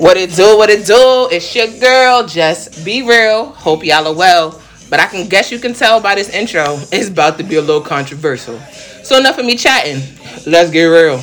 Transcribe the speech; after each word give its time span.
What 0.00 0.16
it 0.16 0.34
do, 0.34 0.56
what 0.56 0.70
it 0.70 0.86
do? 0.86 1.28
It's 1.30 1.54
your 1.54 1.66
girl, 1.78 2.26
just 2.26 2.86
be 2.86 3.02
real. 3.02 3.50
Hope 3.50 3.84
y'all 3.84 4.06
are 4.08 4.14
well. 4.14 4.58
But 4.88 4.98
I 4.98 5.04
can 5.04 5.28
guess 5.28 5.52
you 5.52 5.58
can 5.58 5.74
tell 5.74 6.00
by 6.00 6.14
this 6.14 6.30
intro, 6.30 6.78
it's 6.90 7.10
about 7.10 7.36
to 7.36 7.44
be 7.44 7.56
a 7.56 7.60
little 7.60 7.82
controversial. 7.82 8.58
So 9.04 9.18
enough 9.18 9.36
of 9.36 9.44
me 9.44 9.58
chatting. 9.58 10.00
Let's 10.46 10.70
get 10.70 10.84
real. 10.84 11.22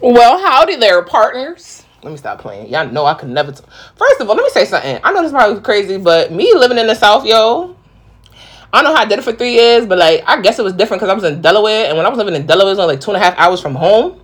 Well, 0.00 0.38
howdy 0.38 0.76
there, 0.76 1.02
partners. 1.02 1.84
Let 2.04 2.12
me 2.12 2.16
stop 2.16 2.38
playing. 2.38 2.68
Y'all 2.68 2.88
know 2.88 3.04
I 3.04 3.14
could 3.14 3.30
never. 3.30 3.50
T- 3.50 3.64
First 3.96 4.20
of 4.20 4.30
all, 4.30 4.36
let 4.36 4.44
me 4.44 4.50
say 4.50 4.64
something. 4.64 5.00
I 5.02 5.12
know 5.12 5.22
this 5.22 5.32
probably 5.32 5.60
crazy, 5.62 5.96
but 5.96 6.30
me 6.30 6.54
living 6.54 6.78
in 6.78 6.86
the 6.86 6.94
South, 6.94 7.26
yo, 7.26 7.74
I 8.72 8.82
don't 8.82 8.84
know 8.84 8.94
how 8.94 9.02
I 9.02 9.04
did 9.04 9.18
it 9.18 9.22
for 9.22 9.32
three 9.32 9.54
years, 9.54 9.84
but 9.84 9.98
like 9.98 10.22
I 10.28 10.40
guess 10.40 10.60
it 10.60 10.62
was 10.62 10.74
different 10.74 11.00
because 11.00 11.10
I 11.10 11.14
was 11.14 11.24
in 11.24 11.42
Delaware, 11.42 11.86
and 11.88 11.96
when 11.96 12.06
I 12.06 12.08
was 12.08 12.18
living 12.18 12.36
in 12.36 12.46
Delaware, 12.46 12.68
it 12.68 12.74
was 12.74 12.78
only 12.78 12.94
like 12.94 13.00
two 13.00 13.10
and 13.10 13.20
a 13.20 13.24
half 13.24 13.36
hours 13.36 13.60
from 13.60 13.74
home. 13.74 14.20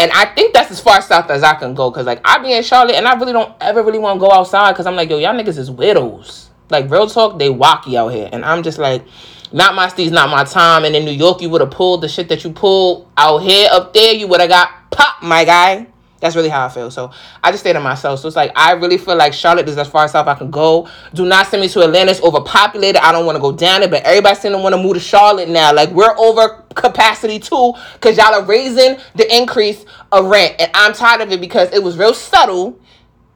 And 0.00 0.10
I 0.12 0.24
think 0.34 0.54
that's 0.54 0.70
as 0.70 0.80
far 0.80 1.02
south 1.02 1.28
as 1.28 1.42
I 1.42 1.56
can 1.56 1.74
go, 1.74 1.90
cause 1.90 2.06
like 2.06 2.22
I 2.24 2.38
be 2.38 2.54
in 2.54 2.62
Charlotte, 2.62 2.96
and 2.96 3.06
I 3.06 3.12
really 3.18 3.34
don't 3.34 3.54
ever 3.60 3.82
really 3.82 3.98
want 3.98 4.18
to 4.18 4.26
go 4.26 4.32
outside, 4.32 4.74
cause 4.74 4.86
I'm 4.86 4.96
like, 4.96 5.10
yo, 5.10 5.18
y'all 5.18 5.34
niggas 5.34 5.58
is 5.58 5.70
widows. 5.70 6.48
Like 6.70 6.90
real 6.90 7.06
talk, 7.06 7.38
they 7.38 7.50
wacky 7.50 7.96
out 7.96 8.08
here, 8.08 8.30
and 8.32 8.42
I'm 8.42 8.62
just 8.62 8.78
like, 8.78 9.04
not 9.52 9.74
my 9.74 9.88
steez, 9.88 10.10
not 10.10 10.30
my 10.30 10.44
time. 10.44 10.86
And 10.86 10.96
in 10.96 11.04
New 11.04 11.10
York, 11.10 11.42
you 11.42 11.50
would 11.50 11.60
have 11.60 11.70
pulled 11.70 12.00
the 12.00 12.08
shit 12.08 12.30
that 12.30 12.44
you 12.44 12.50
pulled 12.50 13.10
out 13.18 13.42
here, 13.42 13.68
up 13.70 13.92
there, 13.92 14.14
you 14.14 14.26
would 14.26 14.40
have 14.40 14.48
got 14.48 14.90
pop, 14.90 15.22
my 15.22 15.44
guy. 15.44 15.86
That's 16.20 16.36
really 16.36 16.50
how 16.50 16.66
I 16.66 16.68
feel. 16.68 16.90
So 16.90 17.10
I 17.42 17.50
just 17.50 17.62
stay 17.62 17.72
to 17.72 17.80
myself. 17.80 18.20
So 18.20 18.28
it's 18.28 18.36
like 18.36 18.52
I 18.54 18.72
really 18.72 18.98
feel 18.98 19.16
like 19.16 19.32
Charlotte 19.32 19.68
is 19.68 19.78
as 19.78 19.88
far 19.88 20.06
south 20.06 20.26
I 20.26 20.34
can 20.34 20.50
go. 20.50 20.88
Do 21.14 21.24
not 21.24 21.46
send 21.46 21.62
me 21.62 21.68
to 21.68 21.80
Atlanta. 21.80 22.10
It's 22.10 22.22
overpopulated. 22.22 23.00
I 23.00 23.10
don't 23.10 23.24
want 23.24 23.36
to 23.36 23.40
go 23.40 23.52
down 23.52 23.82
it, 23.82 23.90
but 23.90 24.02
everybody 24.04 24.36
saying 24.36 24.54
they 24.54 24.62
want 24.62 24.74
to 24.74 24.82
move 24.82 24.94
to 24.94 25.00
Charlotte 25.00 25.48
now. 25.48 25.72
Like 25.72 25.90
we're 25.90 26.16
over 26.18 26.62
capacity 26.74 27.38
too, 27.38 27.72
because 27.94 28.18
y'all 28.18 28.34
are 28.34 28.44
raising 28.44 28.98
the 29.14 29.34
increase 29.34 29.84
of 30.12 30.26
rent. 30.26 30.56
And 30.58 30.70
I'm 30.74 30.92
tired 30.92 31.22
of 31.22 31.32
it 31.32 31.40
because 31.40 31.72
it 31.72 31.82
was 31.82 31.96
real 31.96 32.14
subtle 32.14 32.78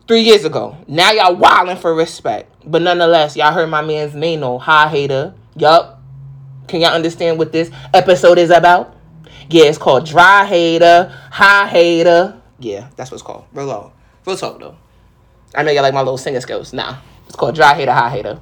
three 0.06 0.20
years 0.20 0.44
ago. 0.44 0.76
Now 0.86 1.12
y'all 1.12 1.34
wilding 1.34 1.76
for 1.76 1.94
respect. 1.94 2.50
But 2.66 2.82
nonetheless, 2.82 3.36
y'all 3.36 3.52
heard 3.52 3.68
my 3.68 3.82
man's 3.82 4.12
Maino, 4.12 4.60
high 4.60 4.88
hater. 4.88 5.34
Yup. 5.56 6.02
Can 6.68 6.80
y'all 6.80 6.92
understand 6.94 7.38
what 7.38 7.52
this 7.52 7.70
episode 7.92 8.38
is 8.38 8.50
about? 8.50 8.96
Yeah, 9.50 9.64
it's 9.64 9.78
called 9.78 10.06
Dry 10.06 10.46
Hater, 10.46 11.14
High 11.30 11.68
Hater. 11.68 12.40
Yeah, 12.58 12.88
that's 12.96 13.10
what 13.10 13.16
it's 13.16 13.22
called. 13.22 13.44
Real 13.52 13.66
low. 13.66 13.92
Real 14.26 14.36
talk 14.36 14.58
though. 14.58 14.76
I 15.54 15.62
know 15.62 15.70
y'all 15.70 15.82
like 15.82 15.94
my 15.94 16.00
little 16.00 16.18
singing 16.18 16.40
skills. 16.40 16.72
Nah. 16.72 16.96
It's 17.26 17.36
called 17.36 17.54
Dry 17.54 17.74
Hater, 17.74 17.92
High 17.92 18.10
Hater. 18.10 18.40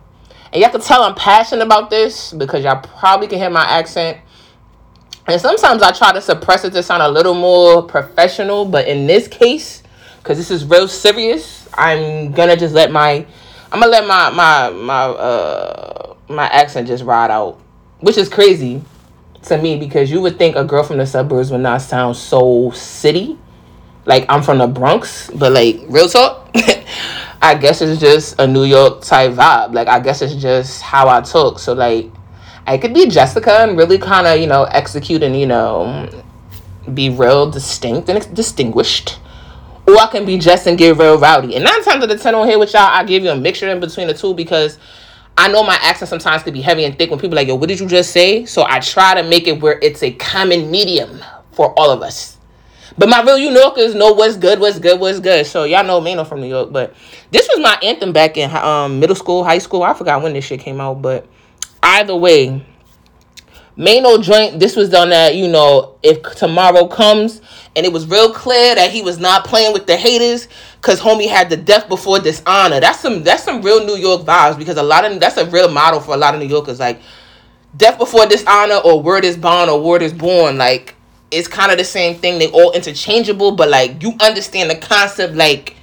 And 0.52 0.60
y'all 0.60 0.70
can 0.70 0.80
tell 0.80 1.02
I'm 1.02 1.14
passionate 1.14 1.64
about 1.64 1.88
this 1.90 2.32
because 2.32 2.64
y'all 2.64 2.80
probably 2.80 3.26
can 3.26 3.38
hear 3.38 3.50
my 3.50 3.64
accent. 3.64 4.18
And 5.26 5.40
sometimes 5.40 5.82
I 5.82 5.92
try 5.92 6.12
to 6.12 6.20
suppress 6.20 6.64
it 6.64 6.72
to 6.72 6.82
sound 6.82 7.02
a 7.02 7.08
little 7.08 7.34
more 7.34 7.82
professional, 7.82 8.64
but 8.64 8.88
in 8.88 9.06
this 9.06 9.28
case, 9.28 9.82
because 10.18 10.36
this 10.36 10.50
is 10.50 10.64
real 10.64 10.88
serious, 10.88 11.68
I'm 11.74 12.32
gonna 12.32 12.56
just 12.56 12.74
let 12.74 12.90
my 12.90 13.26
I'm 13.72 13.80
gonna 13.80 13.86
let 13.86 14.06
my 14.06 14.30
my 14.30 14.70
my 14.70 15.04
uh 15.04 16.14
my 16.28 16.46
accent 16.48 16.88
just 16.88 17.04
ride 17.04 17.30
out. 17.30 17.58
Which 18.00 18.18
is 18.18 18.28
crazy 18.28 18.82
to 19.44 19.58
me 19.58 19.78
because 19.78 20.10
you 20.10 20.20
would 20.20 20.38
think 20.38 20.56
a 20.56 20.64
girl 20.64 20.82
from 20.82 20.98
the 20.98 21.06
suburbs 21.06 21.50
would 21.50 21.60
not 21.60 21.82
sound 21.82 22.16
so 22.16 22.70
city. 22.72 23.38
Like 24.04 24.26
I'm 24.28 24.42
from 24.42 24.58
the 24.58 24.66
Bronx, 24.66 25.30
but 25.30 25.52
like 25.52 25.80
real 25.88 26.08
talk, 26.08 26.50
I 27.42 27.54
guess 27.54 27.80
it's 27.82 28.00
just 28.00 28.40
a 28.40 28.46
New 28.46 28.64
York 28.64 29.02
type 29.02 29.32
vibe. 29.32 29.74
Like 29.74 29.88
I 29.88 30.00
guess 30.00 30.22
it's 30.22 30.34
just 30.34 30.82
how 30.82 31.08
I 31.08 31.20
talk. 31.20 31.58
So 31.58 31.72
like 31.72 32.10
I 32.66 32.78
could 32.78 32.94
be 32.94 33.08
Jessica 33.08 33.60
and 33.60 33.76
really 33.76 33.98
kind 33.98 34.26
of 34.26 34.40
you 34.40 34.46
know 34.46 34.64
execute 34.64 35.22
and 35.22 35.38
you 35.38 35.46
know 35.46 36.08
be 36.94 37.10
real 37.10 37.50
distinct 37.50 38.08
and 38.08 38.34
distinguished. 38.34 39.18
Or 39.86 39.98
I 39.98 40.06
can 40.06 40.24
be 40.24 40.38
Jess 40.38 40.66
and 40.66 40.78
get 40.78 40.96
real 40.96 41.18
rowdy. 41.18 41.56
And 41.56 41.64
nine 41.64 41.82
times 41.82 42.04
out 42.04 42.10
of 42.10 42.20
ten 42.20 42.34
on 42.34 42.46
here 42.46 42.58
with 42.58 42.72
y'all, 42.72 42.82
I 42.82 43.04
give 43.04 43.24
you 43.24 43.30
a 43.30 43.36
mixture 43.36 43.68
in 43.68 43.80
between 43.80 44.06
the 44.06 44.14
two 44.14 44.32
because 44.34 44.78
I 45.36 45.48
know 45.48 45.62
my 45.62 45.78
accent 45.82 46.08
sometimes 46.08 46.42
can 46.42 46.52
be 46.52 46.60
heavy 46.60 46.84
and 46.84 46.96
thick 46.96 47.10
when 47.10 47.18
people 47.18 47.36
like, 47.36 47.48
yo, 47.48 47.54
what 47.54 47.68
did 47.68 47.80
you 47.80 47.86
just 47.86 48.12
say? 48.12 48.44
So 48.44 48.64
I 48.64 48.80
try 48.80 49.14
to 49.14 49.28
make 49.28 49.48
it 49.48 49.60
where 49.60 49.78
it's 49.80 50.02
a 50.02 50.12
common 50.12 50.70
medium 50.70 51.20
for 51.52 51.72
all 51.78 51.90
of 51.90 52.02
us. 52.02 52.31
But 52.98 53.08
my 53.08 53.22
real 53.22 53.38
New 53.38 53.58
Yorkers 53.58 53.94
know 53.94 54.12
what's 54.12 54.36
good, 54.36 54.60
what's 54.60 54.78
good, 54.78 55.00
what's 55.00 55.20
good. 55.20 55.46
So 55.46 55.64
y'all 55.64 55.84
know 55.84 56.00
Maino 56.00 56.26
from 56.26 56.40
New 56.40 56.48
York. 56.48 56.72
But 56.72 56.94
this 57.30 57.48
was 57.48 57.62
my 57.62 57.78
anthem 57.82 58.12
back 58.12 58.36
in 58.36 58.54
um, 58.56 59.00
middle 59.00 59.16
school, 59.16 59.44
high 59.44 59.58
school. 59.58 59.82
I 59.82 59.94
forgot 59.94 60.22
when 60.22 60.32
this 60.32 60.44
shit 60.44 60.60
came 60.60 60.80
out. 60.80 61.00
But 61.02 61.26
either 61.82 62.16
way, 62.16 62.64
Maino 63.76 64.22
joint, 64.22 64.60
this 64.60 64.76
was 64.76 64.90
done 64.90 65.08
that, 65.10 65.34
you 65.34 65.48
know, 65.48 65.96
if 66.02 66.22
tomorrow 66.36 66.86
comes 66.86 67.40
and 67.74 67.86
it 67.86 67.92
was 67.92 68.06
real 68.06 68.32
clear 68.32 68.74
that 68.74 68.90
he 68.90 69.00
was 69.00 69.18
not 69.18 69.46
playing 69.46 69.72
with 69.72 69.86
the 69.86 69.96
haters 69.96 70.46
because 70.76 71.00
homie 71.00 71.28
had 71.28 71.48
the 71.48 71.56
death 71.56 71.88
before 71.88 72.18
dishonor. 72.18 72.80
That's 72.80 73.00
some 73.00 73.22
that's 73.22 73.44
some 73.44 73.62
real 73.62 73.84
New 73.86 73.96
York 73.96 74.22
vibes 74.22 74.58
because 74.58 74.76
a 74.76 74.82
lot 74.82 75.04
of 75.04 75.18
that's 75.18 75.38
a 75.38 75.46
real 75.46 75.70
model 75.70 76.00
for 76.00 76.12
a 76.12 76.18
lot 76.18 76.34
of 76.34 76.40
New 76.40 76.48
Yorkers. 76.48 76.80
Like 76.80 77.00
death 77.74 77.96
before 77.96 78.26
dishonor 78.26 78.76
or 78.76 79.00
word 79.00 79.24
is 79.24 79.38
bond 79.38 79.70
or 79.70 79.80
word 79.80 80.02
is 80.02 80.12
born. 80.12 80.58
Like 80.58 80.94
it's 81.32 81.48
kind 81.48 81.72
of 81.72 81.78
the 81.78 81.84
same 81.84 82.16
thing. 82.16 82.38
They 82.38 82.50
all 82.50 82.72
interchangeable, 82.72 83.52
but 83.52 83.68
like 83.68 84.02
you 84.02 84.12
understand 84.20 84.70
the 84.70 84.76
concept. 84.76 85.34
Like 85.34 85.76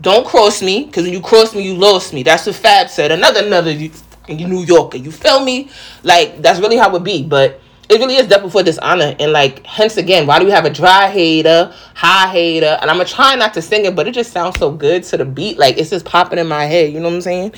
don't 0.00 0.26
cross 0.26 0.62
me 0.62 0.84
because 0.84 1.04
when 1.04 1.12
you 1.12 1.20
cross 1.20 1.54
me, 1.54 1.62
you 1.62 1.74
lost 1.74 2.12
me. 2.12 2.22
That's 2.22 2.46
what 2.46 2.54
Fab 2.54 2.88
said. 2.88 3.12
Another 3.12 3.44
another 3.46 3.70
you, 3.70 3.90
you 4.28 4.48
New 4.48 4.62
Yorker. 4.62 4.98
You 4.98 5.10
feel 5.12 5.44
me? 5.44 5.70
Like 6.02 6.40
that's 6.40 6.60
really 6.60 6.76
how 6.76 6.94
it 6.96 7.04
be. 7.04 7.22
But 7.22 7.60
it 7.88 7.98
really 7.98 8.16
is 8.16 8.26
death 8.26 8.42
before 8.42 8.62
dishonor. 8.62 9.14
And 9.18 9.32
like 9.32 9.64
hence 9.66 9.96
again, 9.96 10.26
why 10.26 10.38
do 10.38 10.44
we 10.44 10.50
have 10.50 10.64
a 10.64 10.70
dry 10.70 11.08
hater, 11.08 11.72
high 11.94 12.28
hater? 12.28 12.78
And 12.80 12.90
I'm 12.90 12.96
gonna 12.96 13.08
try 13.08 13.34
not 13.34 13.54
to 13.54 13.62
sing 13.62 13.84
it, 13.84 13.96
but 13.96 14.06
it 14.06 14.12
just 14.12 14.32
sounds 14.32 14.58
so 14.58 14.70
good 14.70 15.04
to 15.04 15.16
the 15.16 15.24
beat. 15.24 15.58
Like 15.58 15.78
it's 15.78 15.90
just 15.90 16.04
popping 16.04 16.38
in 16.38 16.46
my 16.46 16.64
head. 16.64 16.92
You 16.92 17.00
know 17.00 17.08
what 17.08 17.14
I'm 17.14 17.20
saying? 17.22 17.54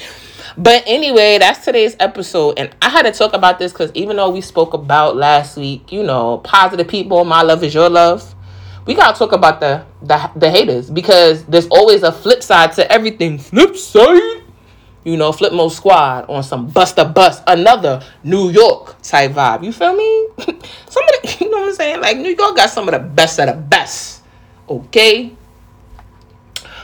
But 0.57 0.85
anyway, 0.87 1.39
that's 1.39 1.65
today's 1.65 1.97
episode. 2.01 2.59
And 2.59 2.75
I 2.83 2.89
had 2.89 3.03
to 3.03 3.13
talk 3.13 3.33
about 3.35 3.59
this 3.59 3.73
because 3.73 3.91
even 3.95 4.17
though 4.17 4.31
we 4.31 4.41
spoke 4.41 4.75
about 4.75 5.17
last 5.17 5.57
week, 5.57 5.93
you 5.93 6.03
know, 6.03 6.39
positive 6.39 6.89
people, 6.89 7.25
my 7.25 7.43
love 7.43 7.65
is 7.65 7.75
your 7.75 7.89
love. 7.89 8.35
We 8.87 8.95
gotta 8.95 9.19
talk 9.19 9.33
about 9.33 9.61
the 9.61 9.85
the, 10.03 10.31
the 10.37 10.51
haters 10.51 10.91
because 10.91 11.45
there's 11.45 11.67
always 11.69 12.03
a 12.03 12.13
flip 12.13 12.43
side 12.43 12.73
to 12.75 12.91
everything. 12.91 13.39
Flip 13.39 13.77
side. 13.77 14.43
You 15.03 15.17
know, 15.17 15.33
Flip 15.33 15.53
Mode 15.53 15.73
Squad 15.73 16.27
on 16.29 16.43
some 16.43 16.71
Busta 16.71 17.13
Bus, 17.13 17.41
another 17.47 18.03
New 18.23 18.51
York 18.51 19.01
type 19.03 19.33
vibe. 19.33 19.65
You 19.65 19.73
feel 19.73 19.97
me? 19.97 20.29
some 20.39 21.05
of 21.05 21.23
the, 21.23 21.37
you 21.41 21.51
know 21.51 21.61
what 21.61 21.69
I'm 21.69 21.75
saying? 21.75 22.01
Like 22.01 22.19
New 22.19 22.35
York 22.35 22.57
got 22.57 22.69
some 22.69 22.87
of 22.89 22.93
the 22.93 23.01
best 23.01 23.39
of 23.39 23.47
the 23.47 23.55
best. 23.55 24.23
Okay. 24.69 25.35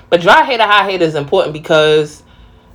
But 0.08 0.22
dry 0.22 0.44
hater, 0.44 0.62
high 0.62 0.90
hater 0.90 1.04
is 1.04 1.14
important 1.14 1.52
because 1.52 2.22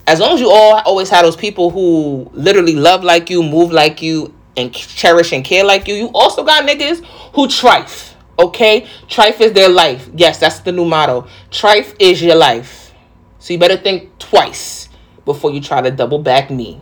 as 0.06 0.20
long 0.20 0.36
as 0.36 0.42
you 0.42 0.50
all 0.50 0.80
always 0.86 1.10
have 1.10 1.24
those 1.24 1.36
people 1.36 1.72
who 1.72 2.30
literally 2.34 2.76
love 2.76 3.04
like 3.04 3.30
you, 3.30 3.42
move 3.42 3.72
like 3.72 4.02
you, 4.02 4.34
and 4.58 4.74
cherish 4.74 5.32
and 5.32 5.44
care 5.44 5.64
like 5.64 5.88
you, 5.88 5.96
you 5.96 6.12
also 6.14 6.44
got 6.44 6.68
niggas 6.68 7.04
who 7.34 7.48
trife. 7.48 8.14
Okay? 8.38 8.88
Trife 9.08 9.40
is 9.42 9.54
their 9.54 9.70
life. 9.70 10.10
Yes, 10.16 10.40
that's 10.40 10.60
the 10.60 10.72
new 10.72 10.86
motto. 10.86 11.28
Trife 11.50 11.96
is 12.00 12.22
your 12.22 12.36
life. 12.36 12.94
So 13.40 13.54
you 13.54 13.60
better 13.60 13.78
think 13.78 14.18
twice 14.20 14.90
before 15.26 15.52
you 15.52 15.62
try 15.62 15.82
to 15.82 15.92
double 15.92 16.20
back 16.20 16.50
me 16.50 16.80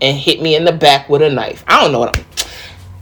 and 0.00 0.16
hit 0.16 0.40
me 0.40 0.54
in 0.56 0.64
the 0.64 0.72
back 0.72 1.08
with 1.08 1.22
a 1.22 1.30
knife. 1.30 1.64
I 1.66 1.82
don't 1.82 1.92
know 1.92 2.00
what 2.00 2.16
I'm. 2.16 2.24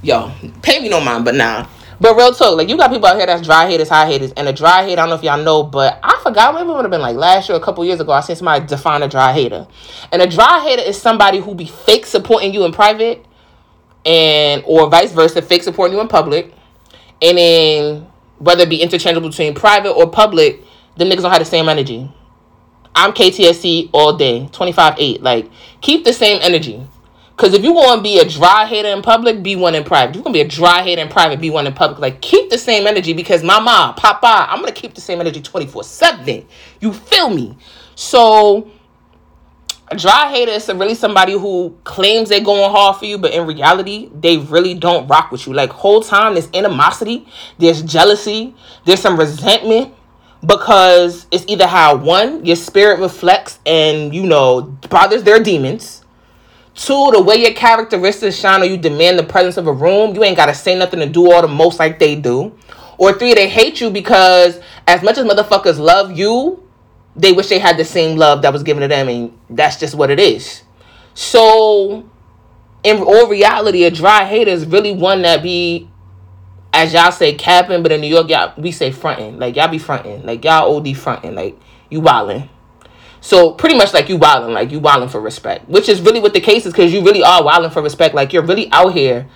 Yo, 0.02 0.32
pay 0.62 0.80
me 0.80 0.88
no 0.88 1.00
mind, 1.00 1.24
but 1.24 1.34
nah. 1.34 1.66
But 2.00 2.16
real 2.16 2.32
talk, 2.34 2.56
like 2.56 2.68
you 2.68 2.76
got 2.76 2.90
people 2.90 3.06
out 3.06 3.16
here 3.16 3.26
that's 3.26 3.46
dry 3.46 3.68
haters, 3.68 3.88
high 3.88 4.06
haters, 4.06 4.32
and 4.36 4.48
a 4.48 4.52
dry 4.52 4.84
hater. 4.84 5.00
I 5.00 5.06
don't 5.06 5.10
know 5.10 5.14
if 5.14 5.22
y'all 5.22 5.42
know, 5.42 5.62
but 5.62 5.98
I 6.02 6.20
forgot. 6.22 6.54
Maybe 6.54 6.68
it 6.68 6.72
would 6.72 6.84
have 6.84 6.90
been 6.90 7.00
like 7.00 7.16
last 7.16 7.48
year, 7.48 7.56
a 7.56 7.60
couple 7.60 7.84
years 7.84 8.00
ago. 8.00 8.12
I 8.12 8.20
seen 8.20 8.36
somebody 8.36 8.66
define 8.66 9.02
a 9.02 9.08
dry 9.08 9.32
hater, 9.32 9.66
and 10.12 10.20
a 10.20 10.26
dry 10.26 10.60
hater 10.60 10.82
is 10.82 11.00
somebody 11.00 11.38
who 11.38 11.54
be 11.54 11.66
fake 11.66 12.04
supporting 12.04 12.52
you 12.52 12.64
in 12.64 12.72
private, 12.72 13.24
and 14.04 14.62
or 14.66 14.90
vice 14.90 15.12
versa, 15.12 15.40
fake 15.40 15.62
supporting 15.62 15.96
you 15.96 16.00
in 16.00 16.08
public, 16.08 16.52
and 17.22 17.38
then 17.38 18.06
whether 18.38 18.64
it 18.64 18.68
be 18.68 18.82
interchangeable 18.82 19.28
between 19.28 19.54
private 19.54 19.92
or 19.92 20.10
public, 20.10 20.60
the 20.96 21.04
niggas 21.04 21.22
don't 21.22 21.30
have 21.30 21.38
the 21.38 21.44
same 21.44 21.68
energy. 21.68 22.12
I'm 22.94 23.12
KTSE 23.12 23.90
all 23.92 24.16
day, 24.16 24.48
25 24.52 24.94
8. 24.98 25.22
Like, 25.22 25.50
keep 25.80 26.04
the 26.04 26.12
same 26.12 26.40
energy. 26.42 26.86
Because 27.36 27.52
if 27.52 27.64
you 27.64 27.72
want 27.72 27.98
to 27.98 28.02
be 28.02 28.20
a 28.20 28.28
dry 28.28 28.64
hater 28.64 28.88
in 28.88 29.02
public, 29.02 29.42
be 29.42 29.56
one 29.56 29.74
in 29.74 29.82
private. 29.82 30.10
If 30.10 30.16
you're 30.16 30.24
to 30.24 30.32
be 30.32 30.40
a 30.40 30.48
dry 30.48 30.82
hater 30.82 31.02
in 31.02 31.08
private, 31.08 31.40
be 31.40 31.50
one 31.50 31.66
in 31.66 31.72
public. 31.72 31.98
Like, 31.98 32.20
keep 32.20 32.48
the 32.48 32.58
same 32.58 32.86
energy 32.86 33.12
because 33.12 33.42
mama, 33.42 33.92
papa, 33.96 34.46
I'm 34.48 34.64
to 34.64 34.72
keep 34.72 34.94
the 34.94 35.00
same 35.00 35.20
energy 35.20 35.42
24 35.42 35.82
7. 35.82 36.46
You 36.78 36.92
feel 36.92 37.30
me? 37.30 37.56
So, 37.96 38.70
a 39.88 39.96
dry 39.96 40.30
hater 40.30 40.52
is 40.52 40.68
really 40.68 40.94
somebody 40.94 41.32
who 41.32 41.76
claims 41.82 42.28
they're 42.28 42.40
going 42.40 42.70
hard 42.70 42.96
for 42.96 43.06
you, 43.06 43.18
but 43.18 43.32
in 43.32 43.46
reality, 43.48 44.10
they 44.14 44.38
really 44.38 44.74
don't 44.74 45.08
rock 45.08 45.32
with 45.32 45.48
you. 45.48 45.52
Like, 45.54 45.70
whole 45.70 46.02
time, 46.02 46.34
there's 46.34 46.48
animosity, 46.54 47.26
there's 47.58 47.82
jealousy, 47.82 48.54
there's 48.84 49.00
some 49.00 49.18
resentment 49.18 49.92
because 50.46 51.26
it's 51.30 51.44
either 51.48 51.66
how 51.66 51.96
one 51.96 52.44
your 52.44 52.56
spirit 52.56 53.00
reflects 53.00 53.58
and 53.66 54.14
you 54.14 54.24
know 54.24 54.62
bothers 54.90 55.22
their 55.22 55.42
demons 55.42 56.04
two 56.74 57.10
the 57.12 57.22
way 57.22 57.36
your 57.36 57.52
characteristics 57.52 58.36
shine 58.36 58.62
or 58.62 58.64
you 58.64 58.76
demand 58.76 59.18
the 59.18 59.22
presence 59.22 59.56
of 59.56 59.66
a 59.66 59.72
room 59.72 60.14
you 60.14 60.24
ain't 60.24 60.36
gotta 60.36 60.54
say 60.54 60.76
nothing 60.76 61.00
to 61.00 61.06
do 61.06 61.32
all 61.32 61.42
the 61.42 61.48
most 61.48 61.78
like 61.78 61.98
they 61.98 62.14
do 62.16 62.52
Or 62.98 63.12
three, 63.12 63.34
they 63.34 63.48
hate 63.48 63.80
you 63.80 63.90
because 63.90 64.60
as 64.86 65.02
much 65.02 65.18
as 65.18 65.26
motherfuckers 65.26 65.78
love 65.78 66.16
you, 66.16 66.62
they 67.16 67.32
wish 67.32 67.48
they 67.48 67.58
had 67.58 67.76
the 67.76 67.84
same 67.84 68.16
love 68.16 68.42
that 68.42 68.52
was 68.52 68.62
given 68.62 68.82
to 68.82 68.88
them, 68.88 69.08
and 69.08 69.38
that's 69.50 69.78
just 69.78 69.94
what 69.94 70.10
it 70.10 70.18
is. 70.18 70.62
So, 71.14 72.08
in 72.82 73.02
all 73.02 73.28
reality, 73.28 73.84
a 73.84 73.90
dry 73.90 74.24
hater 74.24 74.50
is 74.50 74.66
really 74.66 74.92
one 74.92 75.22
that 75.22 75.42
be, 75.42 75.88
as 76.74 76.92
y'all 76.92 77.12
say, 77.12 77.34
capping, 77.34 77.82
but 77.82 77.92
in 77.92 78.00
New 78.00 78.08
York, 78.08 78.28
y'all 78.28 78.52
we 78.56 78.72
say 78.72 78.90
fronting. 78.90 79.38
Like 79.38 79.56
y'all 79.56 79.68
be 79.68 79.78
fronting. 79.78 80.26
Like 80.26 80.44
y'all 80.44 80.76
OD 80.76 80.96
fronting. 80.96 81.34
Like 81.34 81.58
you 81.88 82.02
wildin'. 82.02 82.48
So 83.20 83.52
pretty 83.52 83.76
much 83.76 83.94
like 83.94 84.10
you 84.10 84.18
wilding, 84.18 84.52
like 84.52 84.70
you 84.70 84.80
wilding 84.80 85.08
for 85.08 85.20
respect, 85.20 85.66
which 85.66 85.88
is 85.88 86.02
really 86.02 86.20
what 86.20 86.34
the 86.34 86.40
case 86.40 86.66
is, 86.66 86.74
because 86.74 86.92
you 86.92 87.02
really 87.02 87.22
are 87.22 87.42
wilding 87.42 87.70
for 87.70 87.80
respect. 87.80 88.14
Like 88.14 88.34
you're 88.34 88.42
really 88.42 88.70
out 88.70 88.92
here 88.92 89.26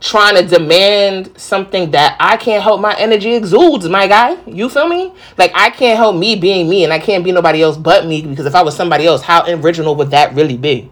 trying 0.00 0.36
to 0.36 0.46
demand 0.46 1.32
something 1.36 1.90
that 1.90 2.16
I 2.20 2.36
can't 2.36 2.62
help 2.62 2.80
my 2.80 2.96
energy 2.96 3.34
exudes, 3.34 3.88
my 3.88 4.06
guy. 4.06 4.38
You 4.46 4.70
feel 4.70 4.88
me? 4.88 5.12
Like 5.36 5.52
I 5.54 5.70
can't 5.70 5.98
help 5.98 6.16
me 6.16 6.36
being 6.36 6.70
me, 6.70 6.84
and 6.84 6.92
I 6.92 7.00
can't 7.00 7.24
be 7.24 7.32
nobody 7.32 7.60
else 7.60 7.76
but 7.76 8.06
me. 8.06 8.22
Because 8.22 8.46
if 8.46 8.54
I 8.54 8.62
was 8.62 8.76
somebody 8.76 9.04
else, 9.04 9.20
how 9.20 9.44
original 9.46 9.94
would 9.96 10.10
that 10.12 10.34
really 10.34 10.56
be? 10.56 10.90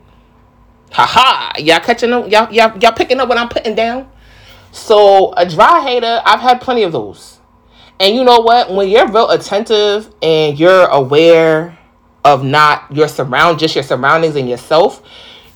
Haha, 0.91 1.59
y'all 1.59 1.81
catching 1.81 2.13
up? 2.13 2.31
Y'all, 2.31 2.53
y'all, 2.53 2.77
y'all 2.79 2.93
picking 2.93 3.19
up 3.19 3.29
what 3.29 3.39
I'm 3.39 3.49
putting 3.49 3.75
down? 3.75 4.12
So 4.73 5.33
a 5.35 5.47
dry 5.49 5.83
hater, 5.83 6.23
I've 6.25 6.41
had 6.41 6.61
plenty 6.61 6.83
of 6.83 6.93
those. 6.93 7.39
And 8.01 8.17
you 8.17 8.25
know 8.25 8.41
what? 8.41 8.73
When 8.73 8.89
you're 8.89 9.07
real 9.07 9.29
attentive 9.31 10.13
and 10.23 10.59
you're 10.59 10.87
aware 10.87 11.79
of 12.25 12.43
not 12.43 12.91
your 12.91 13.07
surround, 13.07 13.59
just 13.59 13.77
your 13.77 13.85
surroundings 13.85 14.35
and 14.35 14.49
yourself, 14.49 15.03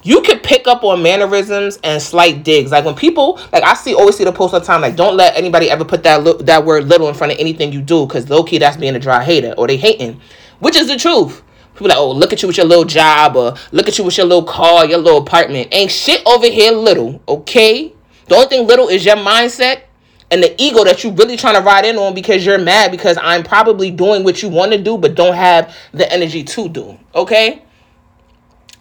you 0.02 0.20
could 0.20 0.42
pick 0.42 0.68
up 0.68 0.84
on 0.84 1.02
mannerisms 1.02 1.78
and 1.82 2.00
slight 2.00 2.44
digs. 2.44 2.70
Like 2.70 2.84
when 2.84 2.94
people, 2.94 3.40
like 3.52 3.64
I 3.64 3.72
see, 3.74 3.94
always 3.94 4.16
see 4.16 4.24
the 4.24 4.32
post 4.32 4.52
all 4.52 4.60
the 4.60 4.66
time, 4.66 4.82
like 4.82 4.96
don't 4.96 5.16
let 5.16 5.34
anybody 5.34 5.70
ever 5.70 5.84
put 5.84 6.02
that 6.04 6.22
li- 6.22 6.42
that 6.42 6.64
word 6.64 6.84
little 6.84 7.08
in 7.08 7.14
front 7.14 7.32
of 7.32 7.38
anything 7.38 7.72
you 7.72 7.80
do, 7.80 8.06
because 8.06 8.28
low 8.28 8.44
key 8.44 8.58
that's 8.58 8.76
being 8.76 8.94
a 8.94 9.00
dry 9.00 9.24
hater 9.24 9.54
or 9.56 9.66
they 9.66 9.78
hating, 9.78 10.20
which 10.60 10.76
is 10.76 10.88
the 10.88 10.96
truth. 10.96 11.42
People 11.72 11.88
like, 11.88 11.96
oh, 11.96 12.12
look 12.12 12.32
at 12.32 12.42
you 12.42 12.48
with 12.48 12.58
your 12.58 12.66
little 12.66 12.84
job 12.84 13.34
or 13.34 13.56
look 13.72 13.88
at 13.88 13.98
you 13.98 14.04
with 14.04 14.16
your 14.18 14.26
little 14.26 14.44
car, 14.44 14.86
your 14.86 14.98
little 14.98 15.20
apartment. 15.20 15.68
Ain't 15.72 15.90
shit 15.90 16.22
over 16.26 16.46
here 16.46 16.72
little, 16.72 17.20
okay? 17.26 17.95
The 18.28 18.34
only 18.34 18.48
thing 18.48 18.66
little 18.66 18.88
is 18.88 19.04
your 19.04 19.16
mindset 19.16 19.82
and 20.30 20.42
the 20.42 20.60
ego 20.60 20.84
that 20.84 21.04
you're 21.04 21.12
really 21.12 21.36
trying 21.36 21.54
to 21.54 21.60
ride 21.60 21.84
in 21.84 21.96
on 21.96 22.14
because 22.14 22.44
you're 22.44 22.58
mad 22.58 22.90
because 22.90 23.16
I'm 23.22 23.42
probably 23.42 23.90
doing 23.90 24.24
what 24.24 24.42
you 24.42 24.48
want 24.48 24.72
to 24.72 24.78
do 24.78 24.98
but 24.98 25.14
don't 25.14 25.34
have 25.34 25.76
the 25.92 26.10
energy 26.12 26.42
to 26.42 26.68
do. 26.68 26.98
Okay? 27.14 27.62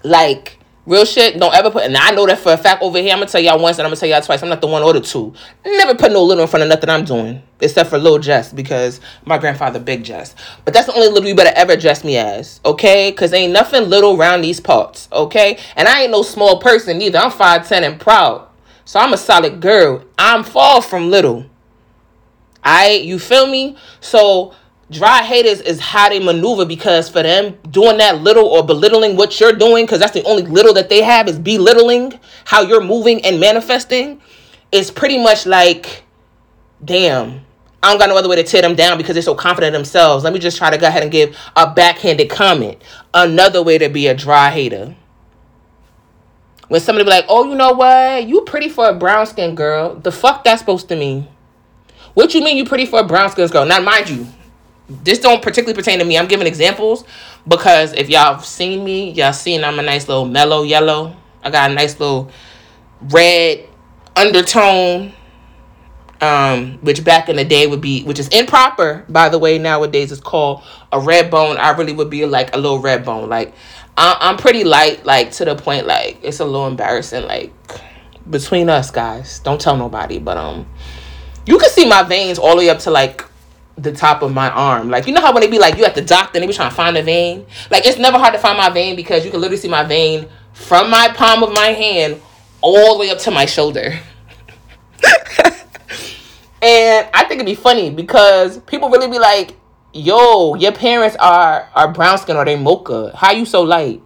Like 0.03 0.57
real 0.87 1.05
shit, 1.05 1.39
don't 1.39 1.53
ever 1.53 1.69
put 1.69 1.83
and 1.83 1.95
I 1.95 2.11
know 2.11 2.25
that 2.25 2.39
for 2.39 2.53
a 2.53 2.57
fact 2.57 2.81
over 2.81 2.97
here, 2.97 3.11
I'm 3.11 3.19
gonna 3.19 3.29
tell 3.29 3.41
y'all 3.41 3.59
once 3.59 3.77
and 3.77 3.85
I'm 3.85 3.91
gonna 3.91 3.99
tell 3.99 4.09
y'all 4.09 4.21
twice. 4.21 4.41
I'm 4.41 4.49
not 4.49 4.61
the 4.61 4.67
one 4.67 4.81
or 4.81 4.93
the 4.93 5.01
two. 5.01 5.33
Never 5.63 5.93
put 5.93 6.11
no 6.11 6.23
little 6.23 6.43
in 6.43 6.49
front 6.49 6.63
of 6.63 6.69
nothing 6.69 6.89
I'm 6.89 7.05
doing. 7.05 7.43
Except 7.61 7.89
for 7.89 7.99
little 7.99 8.19
Jess 8.19 8.51
because 8.51 8.99
my 9.25 9.37
grandfather 9.37 9.79
big 9.79 10.03
Jess. 10.03 10.35
But 10.65 10.73
that's 10.73 10.87
the 10.87 10.93
only 10.93 11.07
little 11.09 11.29
you 11.29 11.35
better 11.35 11.55
ever 11.55 11.73
address 11.73 12.03
me 12.03 12.17
as, 12.17 12.59
okay? 12.65 13.11
Cause 13.11 13.31
ain't 13.31 13.53
nothing 13.53 13.89
little 13.89 14.19
around 14.19 14.41
these 14.41 14.59
parts, 14.59 15.07
okay? 15.11 15.59
And 15.75 15.87
I 15.87 16.01
ain't 16.01 16.11
no 16.11 16.23
small 16.23 16.59
person 16.59 17.01
either. 17.01 17.19
I'm 17.19 17.31
5'10 17.31 17.83
and 17.83 17.99
proud. 17.99 18.49
So 18.85 18.99
I'm 18.99 19.13
a 19.13 19.17
solid 19.17 19.59
girl. 19.59 20.05
I'm 20.17 20.43
far 20.43 20.81
from 20.81 21.09
little. 21.09 21.45
I 22.63 22.91
you 22.91 23.19
feel 23.19 23.47
me? 23.47 23.75
So 23.99 24.53
dry 24.91 25.23
haters 25.23 25.61
is 25.61 25.79
how 25.79 26.09
they 26.09 26.19
maneuver 26.19 26.65
because 26.65 27.09
for 27.09 27.23
them 27.23 27.57
doing 27.71 27.97
that 27.97 28.21
little 28.21 28.45
or 28.45 28.63
belittling 28.63 29.17
what 29.17 29.39
you're 29.39 29.53
doing 29.53 29.85
because 29.85 29.99
that's 29.99 30.13
the 30.13 30.23
only 30.25 30.43
little 30.43 30.73
that 30.73 30.89
they 30.89 31.01
have 31.01 31.27
is 31.27 31.39
belittling 31.39 32.19
how 32.45 32.61
you're 32.61 32.83
moving 32.83 33.23
and 33.25 33.39
manifesting 33.39 34.21
is 34.71 34.91
pretty 34.91 35.17
much 35.17 35.47
like 35.47 36.03
damn 36.83 37.45
I 37.81 37.89
don't 37.89 37.99
got 37.99 38.09
no 38.09 38.17
other 38.17 38.29
way 38.29 38.35
to 38.37 38.43
tear 38.43 38.63
them 38.63 38.73
down 38.73 38.97
because 38.97 39.13
they're 39.13 39.21
so 39.21 39.35
confident 39.35 39.71
themselves. 39.71 40.23
Let 40.23 40.33
me 40.33 40.39
just 40.39 40.57
try 40.57 40.71
to 40.71 40.77
go 40.77 40.87
ahead 40.87 41.03
and 41.03 41.11
give 41.11 41.37
a 41.55 41.71
backhanded 41.71 42.31
comment. 42.31 42.81
Another 43.13 43.61
way 43.61 43.77
to 43.77 43.89
be 43.89 44.07
a 44.07 44.15
dry 44.15 44.49
hater. 44.49 44.95
When 46.67 46.81
somebody 46.81 47.05
be 47.05 47.11
like, 47.11 47.25
oh, 47.29 47.47
you 47.47 47.55
know 47.55 47.73
what? 47.73 48.27
You 48.27 48.41
pretty 48.41 48.69
for 48.69 48.89
a 48.89 48.93
brown 48.93 49.25
skin 49.27 49.55
girl. 49.55 49.95
The 49.95 50.11
fuck 50.11 50.43
that's 50.43 50.61
supposed 50.61 50.87
to 50.89 50.95
mean? 50.95 51.27
What 52.15 52.33
you 52.33 52.43
mean 52.43 52.57
you 52.57 52.65
pretty 52.65 52.85
for 52.85 52.99
a 52.99 53.03
brown 53.03 53.29
skin 53.29 53.47
girl? 53.49 53.65
Now, 53.65 53.81
mind 53.81 54.09
you, 54.09 54.27
this 54.87 55.19
don't 55.19 55.41
particularly 55.41 55.75
pertain 55.75 55.99
to 55.99 56.05
me. 56.05 56.17
I'm 56.17 56.27
giving 56.27 56.47
examples 56.47 57.03
because 57.47 57.93
if 57.93 58.09
y'all 58.09 58.39
seen 58.39 58.83
me, 58.83 59.11
y'all 59.11 59.33
seen 59.33 59.63
I'm 59.63 59.79
a 59.79 59.83
nice 59.83 60.07
little 60.07 60.25
mellow 60.25 60.63
yellow. 60.63 61.15
I 61.43 61.51
got 61.51 61.71
a 61.71 61.73
nice 61.73 61.99
little 61.99 62.31
red 63.01 63.67
undertone, 64.15 65.13
um, 66.21 66.79
which 66.81 67.03
back 67.03 67.29
in 67.29 67.35
the 67.35 67.45
day 67.45 67.67
would 67.67 67.81
be, 67.81 68.03
which 68.03 68.19
is 68.19 68.27
improper, 68.29 69.05
by 69.09 69.29
the 69.29 69.37
way. 69.37 69.57
Nowadays, 69.57 70.11
it's 70.11 70.21
called 70.21 70.63
a 70.91 70.99
red 70.99 71.29
bone. 71.29 71.57
I 71.57 71.71
really 71.71 71.93
would 71.93 72.09
be 72.09 72.25
like 72.25 72.55
a 72.55 72.57
little 72.57 72.79
red 72.79 73.03
bone. 73.03 73.29
Like 73.29 73.53
I- 73.97 74.17
I'm 74.21 74.37
pretty 74.37 74.63
light, 74.63 75.05
like 75.05 75.31
to 75.33 75.45
the 75.45 75.55
point, 75.55 75.87
like 75.87 76.19
it's 76.21 76.39
a 76.39 76.45
little 76.45 76.67
embarrassing. 76.67 77.23
Like 77.25 77.53
between 78.29 78.69
us 78.69 78.91
guys, 78.91 79.39
don't 79.39 79.59
tell 79.59 79.77
nobody, 79.77 80.19
but 80.19 80.37
um, 80.37 80.65
you 81.45 81.57
can 81.57 81.69
see 81.69 81.87
my 81.87 82.03
veins 82.03 82.37
all 82.37 82.51
the 82.51 82.57
way 82.57 82.69
up 82.69 82.79
to 82.79 82.91
like 82.91 83.23
the 83.77 83.91
top 83.91 84.21
of 84.21 84.33
my 84.33 84.49
arm. 84.49 84.89
Like 84.89 85.07
you 85.07 85.13
know 85.13 85.21
how 85.21 85.33
when 85.33 85.41
they 85.41 85.49
be 85.49 85.59
like 85.59 85.77
you 85.77 85.85
at 85.85 85.95
the 85.95 86.01
doctor 86.01 86.37
and 86.37 86.43
they 86.43 86.47
be 86.47 86.53
trying 86.53 86.69
to 86.69 86.75
find 86.75 86.97
a 86.97 87.03
vein. 87.03 87.45
Like 87.71 87.85
it's 87.85 87.97
never 87.97 88.17
hard 88.17 88.33
to 88.33 88.39
find 88.39 88.57
my 88.57 88.69
vein 88.69 88.95
because 88.95 89.23
you 89.25 89.31
can 89.31 89.39
literally 89.39 89.61
see 89.61 89.69
my 89.69 89.83
vein 89.83 90.27
from 90.53 90.89
my 90.89 91.09
palm 91.09 91.43
of 91.43 91.53
my 91.53 91.67
hand 91.67 92.21
all 92.61 92.95
the 92.95 92.99
way 93.01 93.09
up 93.11 93.19
to 93.19 93.31
my 93.31 93.45
shoulder. 93.45 93.99
and 96.61 97.07
I 97.13 97.25
think 97.25 97.33
it'd 97.33 97.45
be 97.45 97.55
funny 97.55 97.89
because 97.89 98.57
people 98.59 98.89
really 98.89 99.07
be 99.09 99.19
like, 99.19 99.55
"Yo, 99.95 100.55
your 100.55 100.71
parents 100.73 101.15
are 101.19 101.69
are 101.73 101.91
brown 101.91 102.17
skin 102.17 102.35
or 102.35 102.45
they 102.45 102.55
mocha. 102.57 103.11
How 103.15 103.31
you 103.31 103.45
so 103.45 103.61
light?" 103.63 104.01